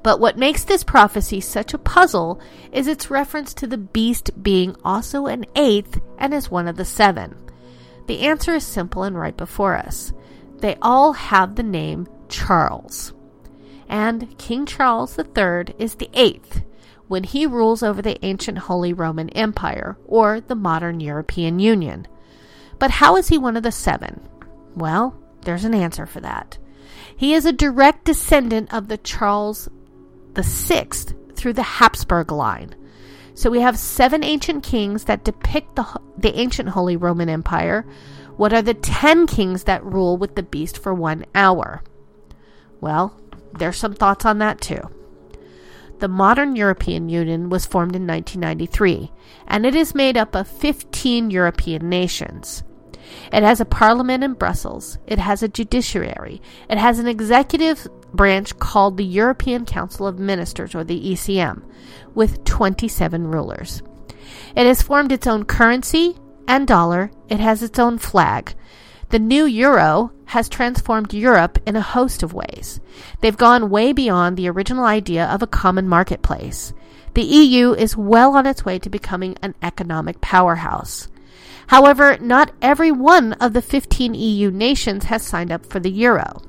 [0.06, 2.40] But what makes this prophecy such a puzzle
[2.70, 6.84] is its reference to the beast being also an eighth and is one of the
[6.84, 7.34] seven.
[8.06, 10.12] The answer is simple and right before us.
[10.58, 13.14] They all have the name Charles.
[13.88, 16.62] And King Charles III is the eighth
[17.08, 22.06] when he rules over the ancient Holy Roman Empire, or the modern European Union.
[22.78, 24.20] But how is he one of the seven?
[24.76, 26.58] Well, there's an answer for that.
[27.16, 29.68] He is a direct descendant of the Charles
[30.36, 32.74] the sixth through the Habsburg line.
[33.34, 37.84] So we have seven ancient kings that depict the, the ancient Holy Roman Empire.
[38.36, 41.82] What are the ten kings that rule with the beast for one hour?
[42.80, 43.18] Well,
[43.52, 44.80] there's some thoughts on that too.
[45.98, 49.10] The modern European Union was formed in 1993,
[49.46, 52.62] and it is made up of 15 European nations.
[53.32, 54.98] It has a parliament in Brussels.
[55.06, 56.42] It has a judiciary.
[56.68, 61.62] It has an executive branch called the European Council of Ministers, or the ECM,
[62.14, 63.82] with 27 rulers.
[64.54, 66.16] It has formed its own currency
[66.48, 67.10] and dollar.
[67.28, 68.54] It has its own flag.
[69.10, 72.80] The new euro has transformed Europe in a host of ways.
[73.20, 76.72] They've gone way beyond the original idea of a common marketplace.
[77.14, 81.08] The EU is well on its way to becoming an economic powerhouse.
[81.68, 86.42] However, not every one of the 15 EU nations has signed up for the euro.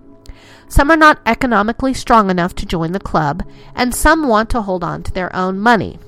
[0.67, 3.43] Some are not economically strong enough to join the club,
[3.75, 5.99] and some want to hold on to their own money.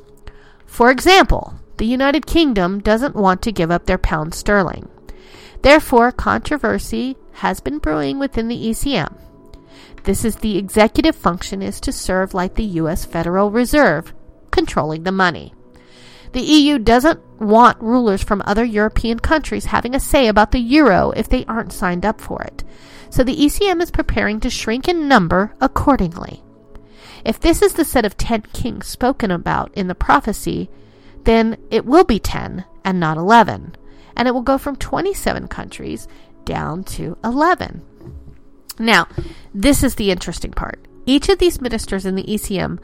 [0.66, 4.90] For example, the United Kingdom doesn't want to give up their pound sterling.
[5.62, 9.18] Therefore, controversy has been brewing within the ECM.
[10.04, 14.14] This is the executive function is to serve like the US Federal Reserve,
[14.52, 15.54] controlling the money.
[16.32, 21.12] The EU doesn't want rulers from other European countries having a say about the euro
[21.12, 22.64] if they aren't signed up for it.
[23.10, 26.44] So the ECM is preparing to shrink in number accordingly.
[27.26, 30.70] If this is the set of 10 kings spoken about in the prophecy,
[31.24, 33.76] then it will be 10 and not 11,
[34.16, 36.08] and it will go from 27 countries
[36.46, 37.82] down to 11.
[38.80, 39.08] Now,
[39.54, 40.80] this is the interesting part.
[41.10, 42.78] Each of these ministers in the ECM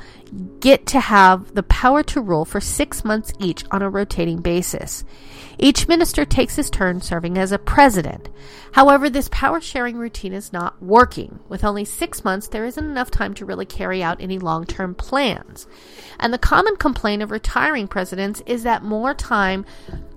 [0.59, 5.03] get to have the power to rule for six months each on a rotating basis.
[5.59, 8.29] Each minister takes his turn serving as a president.
[8.71, 11.39] However, this power sharing routine is not working.
[11.49, 14.95] With only six months, there isn't enough time to really carry out any long term
[14.95, 15.67] plans.
[16.19, 19.67] And the common complaint of retiring presidents is that more time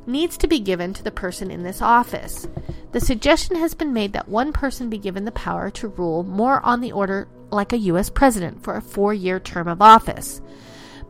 [0.06, 2.48] needs to be given to the person in this office.
[2.92, 6.64] The suggestion has been made that one person be given the power to rule more
[6.64, 8.10] on the order like a U.S.
[8.10, 10.40] president for a four year term of office.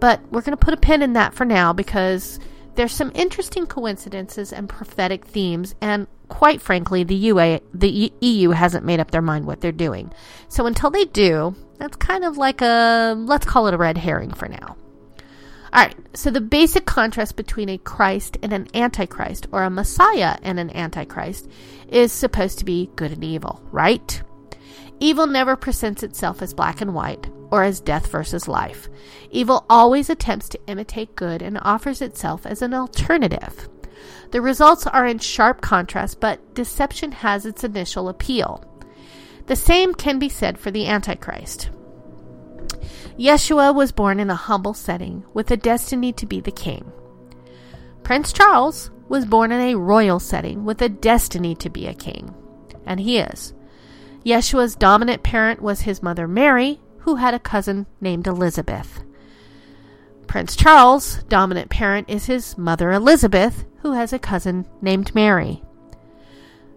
[0.00, 2.38] But we're going to put a pin in that for now because
[2.76, 8.84] there's some interesting coincidences and prophetic themes, and quite frankly, the, UA, the EU hasn't
[8.84, 10.12] made up their mind what they're doing.
[10.46, 14.32] So until they do, that's kind of like a, let's call it a red herring
[14.32, 14.76] for now.
[15.72, 20.36] All right, so the basic contrast between a Christ and an Antichrist, or a Messiah
[20.42, 21.48] and an Antichrist,
[21.88, 24.22] is supposed to be good and evil, right?
[25.00, 28.88] Evil never presents itself as black and white or as death versus life.
[29.30, 33.68] Evil always attempts to imitate good and offers itself as an alternative.
[34.30, 38.64] The results are in sharp contrast, but deception has its initial appeal.
[39.46, 41.70] The same can be said for the Antichrist.
[43.18, 46.92] Yeshua was born in a humble setting with a destiny to be the king.
[48.02, 52.34] Prince Charles was born in a royal setting with a destiny to be a king,
[52.84, 53.54] and he is.
[54.28, 59.02] Yeshua's dominant parent was his mother Mary, who had a cousin named Elizabeth.
[60.26, 65.62] Prince Charles' dominant parent is his mother Elizabeth, who has a cousin named Mary.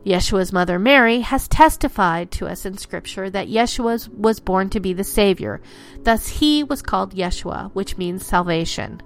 [0.06, 4.94] Yeshua's mother Mary has testified to us in Scripture that Yeshua was born to be
[4.94, 5.60] the Savior.
[6.04, 9.02] Thus, he was called Yeshua, which means salvation.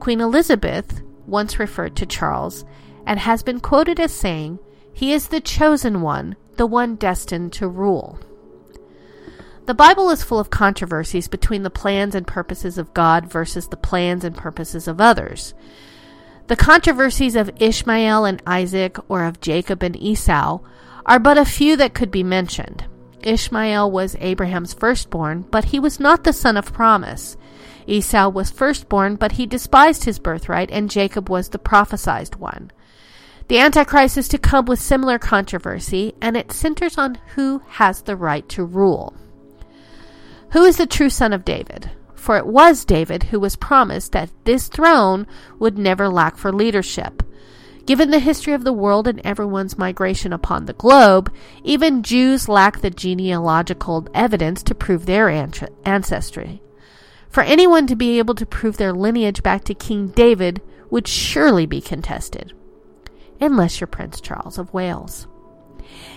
[0.00, 2.64] Queen Elizabeth once referred to Charles
[3.04, 4.58] and has been quoted as saying,
[4.94, 8.18] He is the chosen one the one destined to rule.
[9.66, 13.76] The Bible is full of controversies between the plans and purposes of God versus the
[13.76, 15.54] plans and purposes of others.
[16.46, 20.60] The controversies of Ishmael and Isaac or of Jacob and Esau
[21.04, 22.86] are but a few that could be mentioned.
[23.22, 27.36] Ishmael was Abraham's firstborn, but he was not the son of promise.
[27.86, 32.70] Esau was firstborn, but he despised his birthright, and Jacob was the prophesied one.
[33.48, 38.14] The Antichrist is to come with similar controversy, and it centers on who has the
[38.14, 39.16] right to rule.
[40.50, 41.90] Who is the true son of David?
[42.14, 45.26] For it was David who was promised that this throne
[45.58, 47.22] would never lack for leadership.
[47.86, 51.32] Given the history of the world and everyone's migration upon the globe,
[51.64, 55.30] even Jews lack the genealogical evidence to prove their
[55.86, 56.60] ancestry.
[57.30, 61.64] For anyone to be able to prove their lineage back to King David would surely
[61.64, 62.52] be contested
[63.40, 65.26] unless you're Prince Charles of Wales.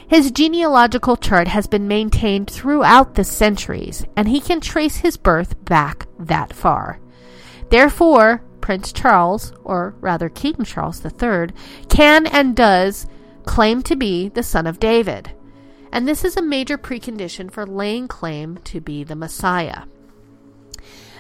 [0.08, 5.64] His genealogical chart has been maintained throughout the centuries, and he can trace his birth
[5.64, 7.00] back that far.
[7.70, 11.50] Therefore, Prince Charles, or rather King Charles III,
[11.90, 13.08] can and does
[13.46, 15.32] claim to be the son of David.
[15.92, 19.84] And this is a major precondition for laying claim to be the Messiah.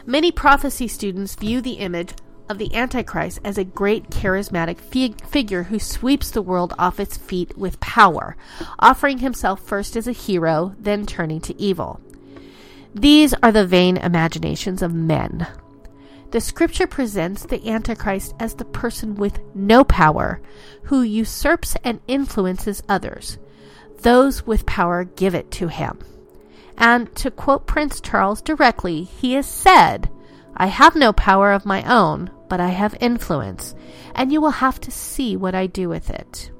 [0.05, 2.13] Many prophecy students view the image
[2.51, 7.17] of the Antichrist as a great charismatic fig- figure who sweeps the world off its
[7.17, 8.35] feet with power,
[8.77, 11.99] offering himself first as a hero, then turning to evil.
[12.93, 15.47] These are the vain imaginations of men.
[16.31, 20.41] The scripture presents the Antichrist as the person with no power,
[20.83, 23.37] who usurps and influences others.
[24.01, 25.99] Those with power give it to him.
[26.77, 30.09] And to quote Prince Charles directly, he has said,
[30.55, 33.75] I have no power of my own, but I have influence,
[34.13, 36.51] and you will have to see what I do with it.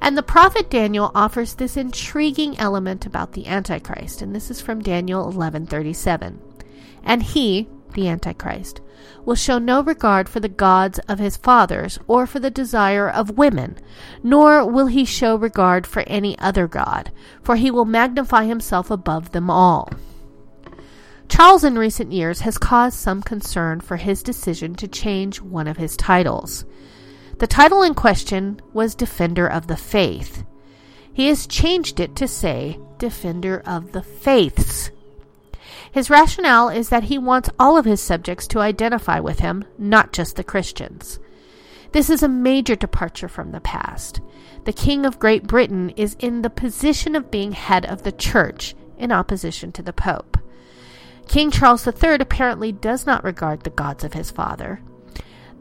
[0.00, 4.80] And the prophet Daniel offers this intriguing element about the Antichrist, and this is from
[4.80, 6.38] Daniel 11:37.
[7.02, 8.80] And he, the Antichrist,
[9.24, 13.36] will show no regard for the gods of his fathers or for the desire of
[13.36, 13.76] women,
[14.22, 17.10] nor will he show regard for any other god,
[17.42, 19.90] for he will magnify himself above them all.
[21.28, 25.76] Charles, in recent years, has caused some concern for his decision to change one of
[25.76, 26.64] his titles.
[27.38, 30.44] The title in question was Defender of the Faith.
[31.12, 34.90] He has changed it to say Defender of the Faiths.
[35.92, 40.12] His rationale is that he wants all of his subjects to identify with him, not
[40.12, 41.18] just the Christians.
[41.92, 44.20] This is a major departure from the past.
[44.64, 48.74] The King of Great Britain is in the position of being head of the church
[48.98, 50.36] in opposition to the Pope.
[51.28, 54.80] King Charles III apparently does not regard the gods of his father.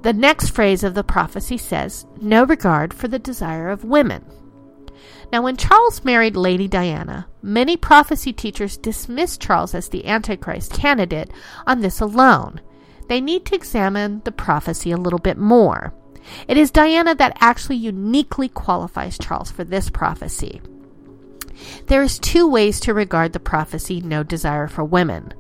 [0.02, 4.26] The next phrase of the prophecy says, No regard for the desire of women.
[5.32, 11.32] Now, when Charles married Lady Diana, many prophecy teachers dismissed Charles as the Antichrist candidate
[11.66, 12.62] on this alone.
[13.10, 15.94] They need to examine the prophecy a little bit more.
[16.48, 20.62] It is Diana that actually uniquely qualifies Charles for this prophecy.
[21.88, 25.34] There is two ways to regard the prophecy no desire for women.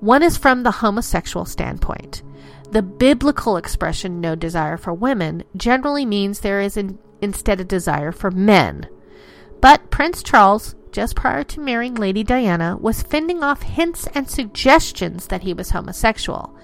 [0.00, 2.22] One is from the homosexual standpoint.
[2.70, 8.12] The biblical expression no desire for women generally means there is in, instead a desire
[8.12, 8.86] for men.
[9.60, 15.26] But Prince Charles, just prior to marrying Lady Diana, was fending off hints and suggestions
[15.26, 16.54] that he was homosexual.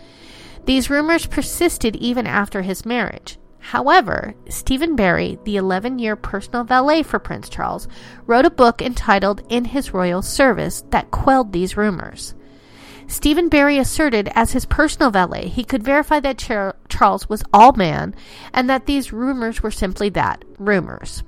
[0.65, 3.39] These rumors persisted even after his marriage.
[3.59, 7.89] However, Stephen Barry, the 11 year personal valet for Prince Charles,
[8.27, 12.35] wrote a book entitled In His Royal Service that quelled these rumors.
[13.07, 17.73] Stephen Barry asserted as his personal valet he could verify that Char- Charles was all
[17.73, 18.15] man
[18.53, 21.23] and that these rumors were simply that rumors.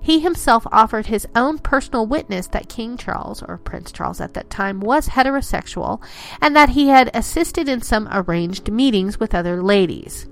[0.00, 4.48] He himself offered his own personal witness that King Charles, or Prince Charles at that
[4.48, 6.02] time, was heterosexual
[6.40, 10.26] and that he had assisted in some arranged meetings with other ladies.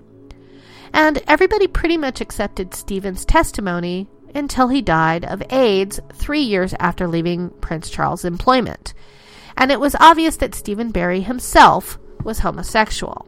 [0.93, 7.07] And everybody pretty much accepted Stephen's testimony until he died of AIDS three years after
[7.07, 8.95] leaving Prince Charles' employment
[9.59, 13.27] and it was obvious that Stephen Barry himself was homosexual.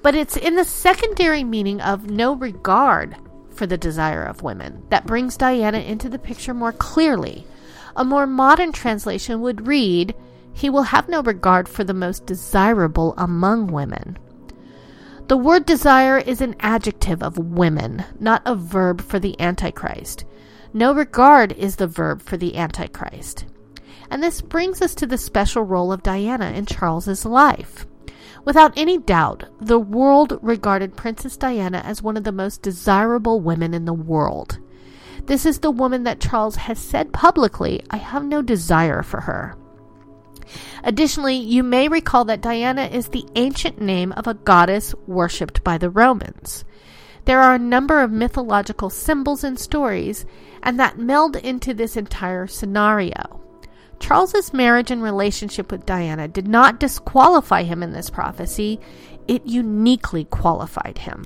[0.00, 3.16] But it's in the secondary meaning of no regard
[3.50, 7.44] for the desire of women that brings Diana into the picture more clearly.
[7.96, 10.14] A more modern translation would read,
[10.52, 14.18] He will have no regard for the most desirable among women.
[15.26, 20.24] The word desire is an adjective of women, not a verb for the Antichrist.
[20.72, 23.46] No regard is the verb for the Antichrist.
[24.10, 27.86] And this brings us to the special role of Diana in Charles's life.
[28.44, 33.74] Without any doubt, the world regarded Princess Diana as one of the most desirable women
[33.74, 34.60] in the world.
[35.24, 39.56] This is the woman that Charles has said publicly, I have no desire for her.
[40.84, 45.78] Additionally, you may recall that Diana is the ancient name of a goddess worshipped by
[45.78, 46.64] the Romans.
[47.24, 50.24] There are a number of mythological symbols and stories,
[50.62, 53.40] and that meld into this entire scenario.
[54.00, 58.80] Charles's marriage and relationship with Diana did not disqualify him in this prophecy,
[59.26, 61.24] it uniquely qualified him.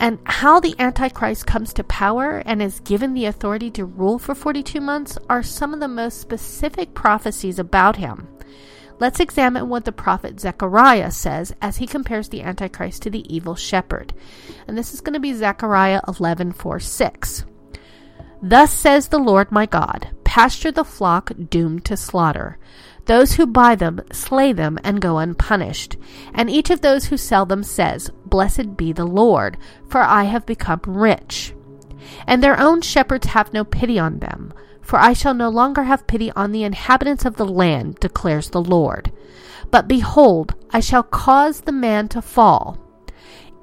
[0.00, 4.34] And how the Antichrist comes to power and is given the authority to rule for
[4.34, 8.28] 42 months are some of the most specific prophecies about him.
[8.98, 13.54] Let's examine what the prophet Zechariah says as he compares the Antichrist to the evil
[13.54, 14.12] shepherd.
[14.68, 17.44] And this is going to be Zechariah 11 4 6.
[18.42, 22.58] Thus says the Lord my God pasture the flock doomed to slaughter.
[23.04, 25.96] Those who buy them slay them and go unpunished.
[26.34, 29.56] And each of those who sell them says, Blessed be the Lord,
[29.86, 31.54] for I have become rich.
[32.26, 36.08] And their own shepherds have no pity on them, for I shall no longer have
[36.08, 39.12] pity on the inhabitants of the land, declares the Lord.
[39.70, 42.83] But behold, I shall cause the man to fall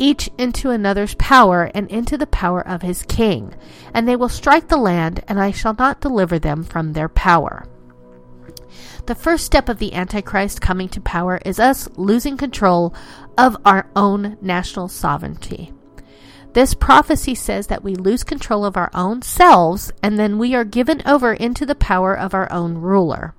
[0.02, 3.54] each into another's power and into the power of his king,
[3.94, 7.68] and they will strike the land, and I shall not deliver them from their power.
[9.06, 12.96] The first step of the Antichrist coming to power is us losing control
[13.38, 15.72] of our own national sovereignty.
[16.54, 20.66] This prophecy says that we lose control of our own selves and then we are
[20.66, 23.34] given over into the power of our own ruler.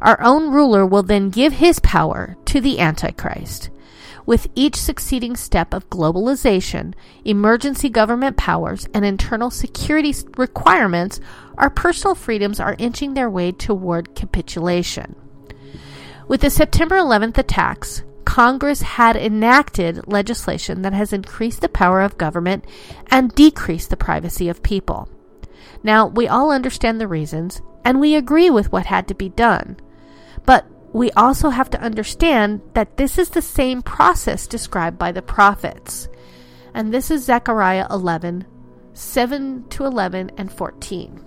[0.00, 3.70] Our own ruler will then give his power to the Antichrist.
[4.24, 6.94] With each succeeding step of globalization,
[7.24, 11.20] emergency government powers, and internal security requirements,
[11.58, 15.16] our personal freedoms are inching their way toward capitulation.
[16.28, 22.16] With the September 11th attacks, Congress had enacted legislation that has increased the power of
[22.16, 22.64] government
[23.10, 25.08] and decreased the privacy of people.
[25.82, 29.76] Now, we all understand the reasons, and we agree with what had to be done.
[30.46, 35.22] But we also have to understand that this is the same process described by the
[35.22, 36.08] prophets.
[36.74, 38.46] And this is Zechariah 11
[38.94, 41.24] 7 to 11 and 14.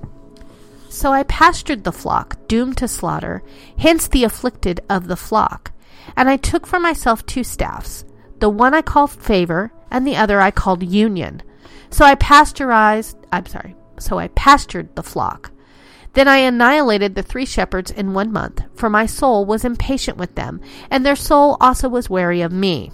[0.88, 3.44] So I pastured the flock, doomed to slaughter,
[3.78, 5.72] hence the afflicted of the flock.
[6.16, 8.06] And I took for myself two staffs.
[8.40, 11.42] The one I called favor, and the other I called union.
[11.90, 15.52] So I pasteurized, I'm sorry, so I pastured the flock.
[16.16, 20.34] Then I annihilated the three shepherds in one month, for my soul was impatient with
[20.36, 22.92] them, and their soul also was weary of me.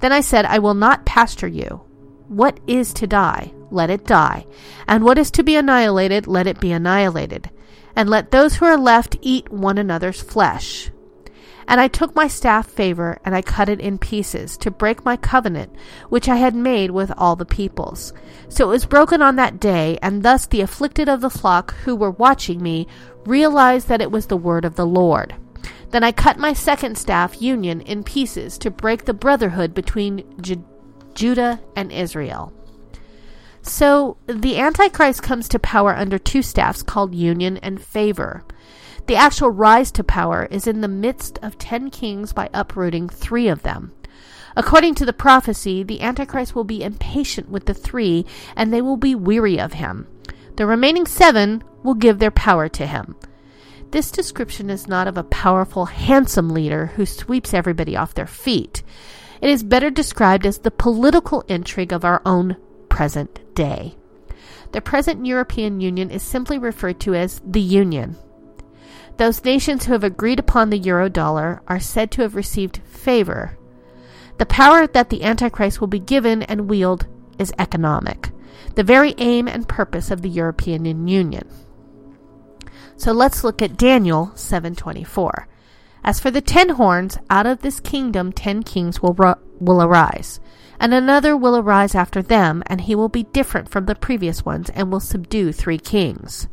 [0.00, 1.80] Then I said, I will not pasture you.
[2.28, 3.52] What is to die?
[3.70, 4.46] Let it die.
[4.86, 6.26] And what is to be annihilated?
[6.26, 7.50] Let it be annihilated.
[7.96, 10.90] And let those who are left eat one another's flesh.
[11.68, 15.18] And I took my staff favor, and I cut it in pieces, to break my
[15.18, 15.70] covenant,
[16.08, 18.14] which I had made with all the peoples.
[18.48, 21.94] So it was broken on that day, and thus the afflicted of the flock who
[21.94, 22.86] were watching me
[23.26, 25.34] realized that it was the word of the Lord.
[25.90, 30.64] Then I cut my second staff, union, in pieces, to break the brotherhood between Ju-
[31.14, 32.52] Judah and Israel.
[33.60, 38.44] So the Antichrist comes to power under two staffs called union and favor.
[39.08, 43.48] The actual rise to power is in the midst of ten kings by uprooting three
[43.48, 43.92] of them.
[44.54, 48.98] According to the prophecy, the Antichrist will be impatient with the three, and they will
[48.98, 50.06] be weary of him.
[50.56, 53.16] The remaining seven will give their power to him.
[53.92, 58.82] This description is not of a powerful, handsome leader who sweeps everybody off their feet.
[59.40, 62.58] It is better described as the political intrigue of our own
[62.90, 63.96] present day.
[64.72, 68.14] The present European Union is simply referred to as the Union.
[69.18, 73.58] Those nations who have agreed upon the euro dollar are said to have received favor.
[74.38, 77.06] The power that the Antichrist will be given and wield
[77.36, 78.30] is economic,
[78.76, 81.48] the very aim and purpose of the European Union.
[82.96, 85.48] So let's look at Daniel 7:24.
[86.04, 90.38] As for the ten horns, out of this kingdom ten kings will ro- will arise,
[90.78, 94.70] and another will arise after them, and he will be different from the previous ones
[94.70, 96.46] and will subdue three kings.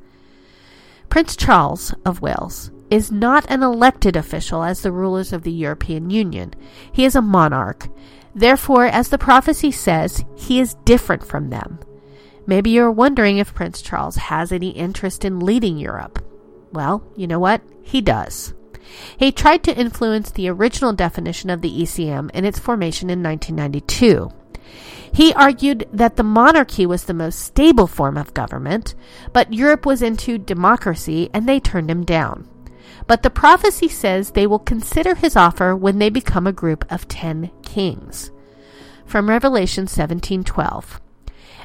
[1.16, 6.10] Prince Charles of Wales is not an elected official as the rulers of the European
[6.10, 6.54] Union.
[6.92, 7.88] He is a monarch.
[8.36, 11.80] Therefore, as the prophecy says, he is different from them.
[12.46, 16.22] Maybe you're wondering if Prince Charles has any interest in leading Europe.
[16.74, 17.62] Well, you know what?
[17.82, 18.54] He does.
[19.16, 24.32] He tried to influence the original definition of the ECM in its formation in 1992.
[25.16, 28.96] He argued that the monarchy was the most stable form of government,
[29.32, 32.50] but Europe was into democracy and they turned him down.
[33.08, 37.08] But the prophecy says they will consider his offer when they become a group of
[37.08, 38.30] 10 kings.
[39.06, 41.00] From Revelation 17:12.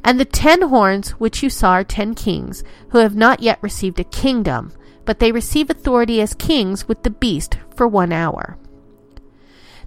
[0.04, 3.98] And the 10 horns which you saw are 10 kings who have not yet received
[3.98, 4.70] a kingdom,
[5.04, 8.56] but they receive authority as kings with the beast for 1 hour.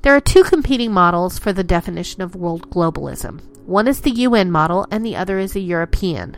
[0.02, 3.40] There are two competing models for the definition of world globalism.
[3.66, 6.38] One is the UN model and the other is the European.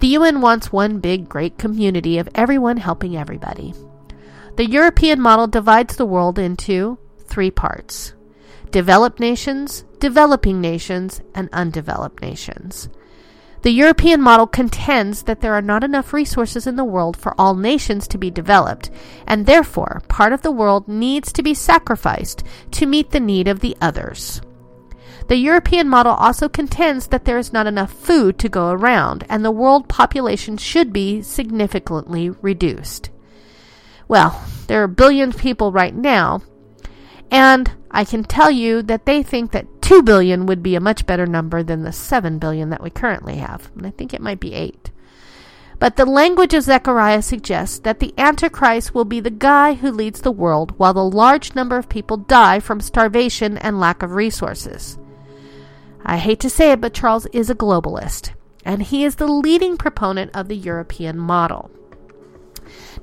[0.00, 3.74] The UN wants one big, great community of everyone helping everybody.
[4.56, 8.14] The European model divides the world into three parts
[8.70, 12.88] developed nations, developing nations, and undeveloped nations.
[13.62, 17.54] The European model contends that there are not enough resources in the world for all
[17.54, 18.90] nations to be developed,
[19.26, 23.60] and therefore part of the world needs to be sacrificed to meet the need of
[23.60, 24.40] the others.
[25.30, 29.44] The European model also contends that there is not enough food to go around, and
[29.44, 33.10] the world population should be significantly reduced.
[34.08, 36.42] Well, there are billions of people right now,
[37.30, 41.06] and I can tell you that they think that 2 billion would be a much
[41.06, 43.70] better number than the 7 billion that we currently have.
[43.76, 44.90] And I think it might be 8.
[45.78, 50.22] But the language of Zechariah suggests that the Antichrist will be the guy who leads
[50.22, 54.98] the world while the large number of people die from starvation and lack of resources.
[56.04, 58.32] I hate to say it, but Charles is a globalist,
[58.64, 61.70] and he is the leading proponent of the European model.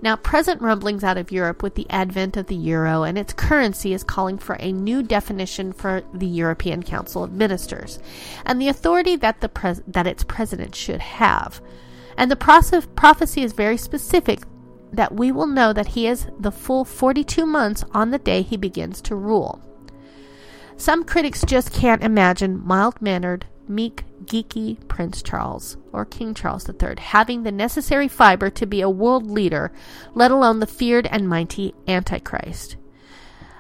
[0.01, 3.93] Now, present rumblings out of Europe with the advent of the euro and its currency
[3.93, 7.99] is calling for a new definition for the European Council of Ministers
[8.45, 11.61] and the authority that, the pres- that its president should have.
[12.15, 14.43] And the process- prophecy is very specific
[14.93, 18.57] that we will know that he is the full 42 months on the day he
[18.57, 19.61] begins to rule.
[20.78, 26.95] Some critics just can't imagine mild mannered, meek, geeky Prince Charles or King Charles III
[26.99, 29.71] having the necessary fiber to be a world leader,
[30.13, 32.78] let alone the feared and mighty Antichrist.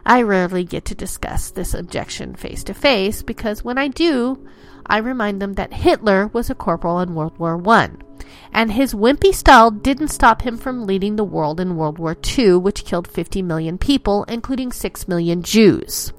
[0.05, 4.47] I rarely get to discuss this objection face to face because when I do,
[4.85, 7.89] I remind them that Hitler was a corporal in World War I,
[8.53, 12.57] and his wimpy style didn't stop him from leading the world in World War II,
[12.57, 16.13] which killed 50 million people, including 6 million Jews.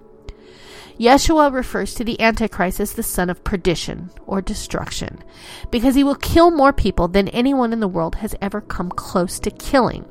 [0.99, 5.23] Yeshua refers to the Antichrist as the son of perdition or destruction
[5.71, 9.39] because he will kill more people than anyone in the world has ever come close
[9.39, 10.05] to killing.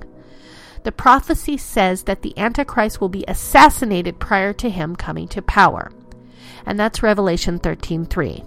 [0.84, 5.92] The prophecy says that the Antichrist will be assassinated prior to him coming to power.
[6.66, 8.46] And that's Revelation 13:3.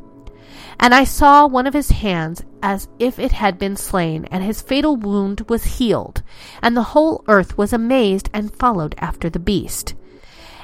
[0.78, 4.62] And I saw one of his hands as if it had been slain, and his
[4.62, 6.22] fatal wound was healed,
[6.62, 9.94] and the whole earth was amazed and followed after the beast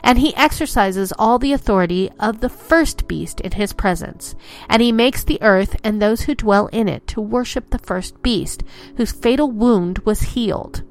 [0.06, 4.36] and he exercises all the authority of the first beast in his presence.
[4.68, 8.22] And he makes the earth and those who dwell in it to worship the first
[8.22, 8.62] beast,
[8.96, 10.84] whose fatal wound was healed.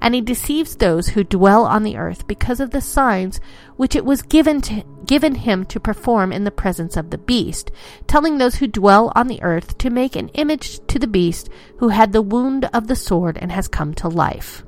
[0.00, 3.40] And he deceives those who dwell on the earth because of the signs
[3.76, 7.70] which it was given to, given him to perform in the presence of the beast,
[8.06, 11.90] telling those who dwell on the earth to make an image to the beast who
[11.90, 14.65] had the wound of the sword and has come to life.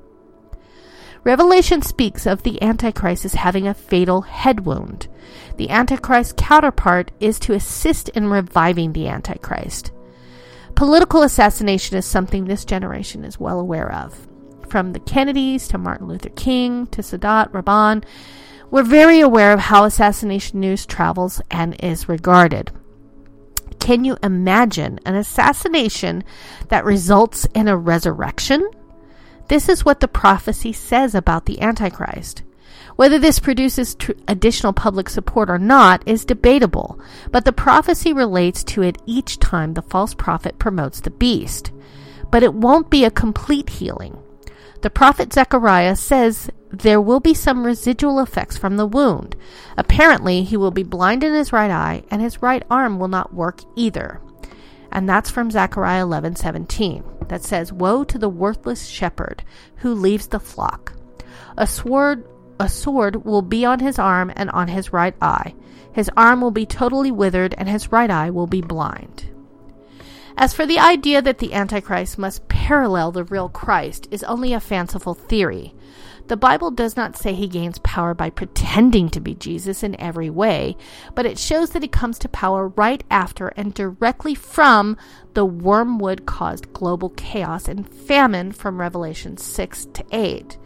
[1.28, 5.08] Revelation speaks of the Antichrist as having a fatal head wound.
[5.58, 9.92] The Antichrist counterpart is to assist in reviving the Antichrist.
[10.74, 14.26] Political assassination is something this generation is well aware of.
[14.70, 18.04] From the Kennedys to Martin Luther King to Sadat Rabin,
[18.70, 22.70] we're very aware of how assassination news travels and is regarded.
[23.80, 26.24] Can you imagine an assassination
[26.68, 28.66] that results in a resurrection?
[29.48, 32.42] This is what the prophecy says about the Antichrist.
[32.96, 38.62] Whether this produces tr- additional public support or not is debatable, but the prophecy relates
[38.64, 41.70] to it each time the false prophet promotes the beast.
[42.30, 44.18] But it won't be a complete healing.
[44.82, 49.34] The prophet Zechariah says there will be some residual effects from the wound.
[49.76, 53.32] Apparently, he will be blind in his right eye, and his right arm will not
[53.32, 54.20] work either
[54.90, 59.42] and that's from Zechariah 11:17 that says, "Woe to the worthless shepherd
[59.76, 60.94] who leaves the flock.
[61.56, 62.24] A sword
[62.60, 65.54] a sword will be on his arm and on his right eye.
[65.92, 69.26] His arm will be totally withered and his right eye will be blind."
[70.36, 74.60] As for the idea that the Antichrist must parallel the real Christ is only a
[74.60, 75.74] fanciful theory.
[76.28, 80.28] The Bible does not say he gains power by pretending to be Jesus in every
[80.28, 80.76] way,
[81.14, 84.98] but it shows that he comes to power right after and directly from
[85.32, 90.58] the wormwood caused global chaos and famine from Revelation 6 to 8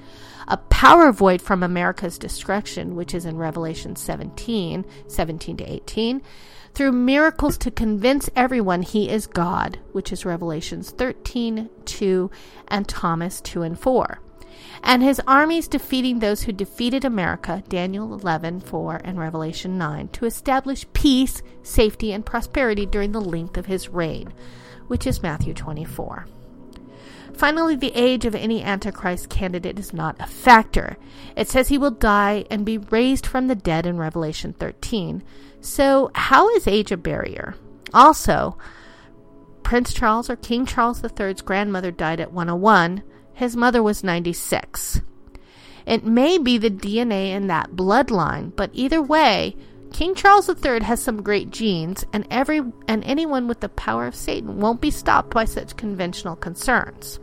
[0.48, 6.20] a power void from America's destruction, which is in Revelation 17, 17 to 18,
[6.74, 12.30] through miracles to convince everyone he is God, which is Revelations 13, 2,
[12.66, 14.18] and Thomas 2 and 4
[14.82, 20.26] and his armies defeating those who defeated America, Daniel 11, 4, and Revelation 9, to
[20.26, 24.32] establish peace, safety, and prosperity during the length of his reign,
[24.88, 26.26] which is Matthew 24.
[27.34, 30.96] Finally, the age of any Antichrist candidate is not a factor.
[31.36, 35.22] It says he will die and be raised from the dead in Revelation 13.
[35.60, 37.54] So, how is age a barrier?
[37.94, 38.58] Also,
[39.62, 43.02] Prince Charles or King Charles III's grandmother died at 101,
[43.34, 45.00] his mother was 96.
[45.86, 49.56] It may be the DNA in that bloodline, but either way,
[49.92, 54.14] King Charles III has some great genes, and every and anyone with the power of
[54.14, 57.20] Satan won't be stopped by such conventional concerns.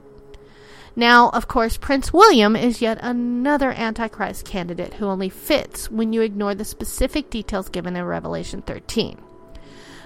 [0.96, 6.22] Now, of course, Prince William is yet another Antichrist candidate who only fits when you
[6.22, 9.18] ignore the specific details given in Revelation 13.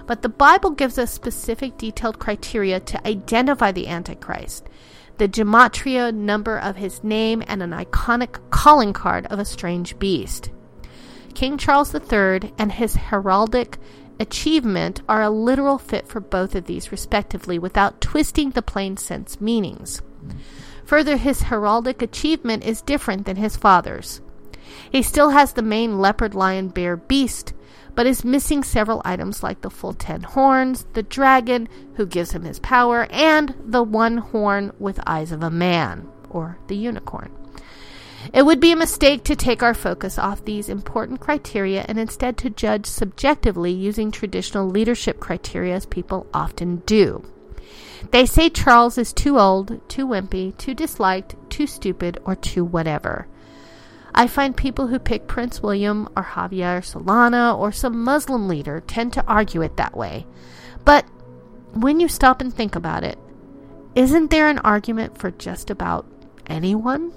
[0.05, 4.67] But the Bible gives us specific detailed criteria to identify the Antichrist
[5.17, 10.49] the gematria number of his name, and an iconic calling card of a strange beast.
[11.33, 13.77] King Charles III and his heraldic
[14.19, 19.41] achievement are a literal fit for both of these, respectively, without twisting the plain sense
[19.41, 20.01] meanings.
[20.85, 24.21] Further, his heraldic achievement is different than his father's.
[24.91, 27.53] He still has the main leopard, lion, bear, beast,
[27.95, 32.43] but is missing several items like the full ten horns, the dragon who gives him
[32.43, 37.31] his power, and the one horn with eyes of a man, or the unicorn.
[38.31, 42.37] It would be a mistake to take our focus off these important criteria and instead
[42.37, 47.23] to judge subjectively using traditional leadership criteria as people often do.
[48.11, 53.27] They say Charles is too old, too wimpy, too disliked, too stupid, or too whatever.
[54.15, 59.13] I find people who pick Prince William or Javier Solana or some Muslim leader tend
[59.13, 60.27] to argue it that way.
[60.85, 61.05] But
[61.73, 63.17] when you stop and think about it,
[63.95, 66.05] isn't there an argument for just about
[66.47, 67.13] anyone?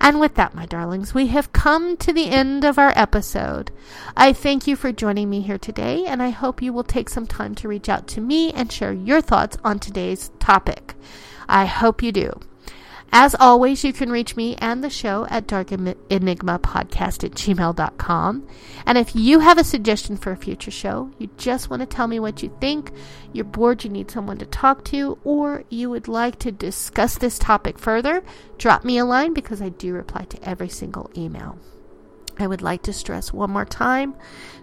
[0.00, 3.70] And with that, my darlings, we have come to the end of our episode.
[4.16, 7.26] I thank you for joining me here today, and I hope you will take some
[7.26, 10.94] time to reach out to me and share your thoughts on today's topic.
[11.48, 12.32] I hope you do.
[13.14, 18.48] As always, you can reach me and the show at darkenigmapodcast at gmail.com.
[18.86, 22.08] And if you have a suggestion for a future show, you just want to tell
[22.08, 22.90] me what you think,
[23.34, 27.38] you're bored, you need someone to talk to, or you would like to discuss this
[27.38, 28.24] topic further,
[28.56, 31.58] drop me a line because I do reply to every single email.
[32.38, 34.14] I would like to stress one more time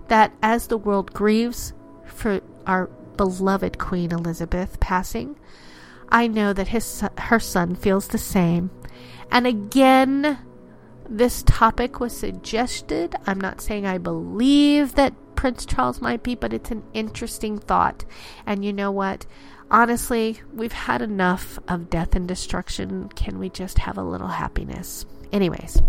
[0.07, 1.73] that as the world grieves
[2.05, 5.37] for our beloved Queen Elizabeth passing,
[6.09, 8.71] I know that his her son feels the same.
[9.31, 10.39] And again,
[11.07, 13.15] this topic was suggested.
[13.25, 18.05] I'm not saying I believe that Prince Charles might be, but it's an interesting thought.
[18.45, 19.25] And you know what?
[19.71, 23.07] Honestly, we've had enough of death and destruction.
[23.09, 25.05] Can we just have a little happiness?
[25.31, 25.81] Anyways,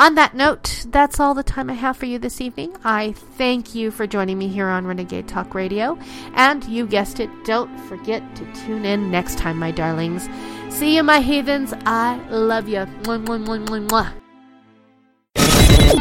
[0.00, 2.74] on that note, that's all the time I have for you this evening.
[2.84, 5.98] I thank you for joining me here on Renegade Talk Radio.
[6.34, 10.26] And you guessed it, don't forget to tune in next time, my darlings.
[10.70, 11.74] See you, my heathens.
[11.84, 12.78] I love you.
[12.78, 14.12] Mwah, mwah, mwah, mwah, mwah.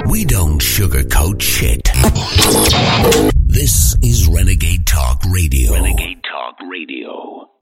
[0.09, 1.89] We don't sugarcoat shit.
[3.47, 5.73] This is Renegade Talk Radio.
[5.73, 7.28] Renegade Talk Radio.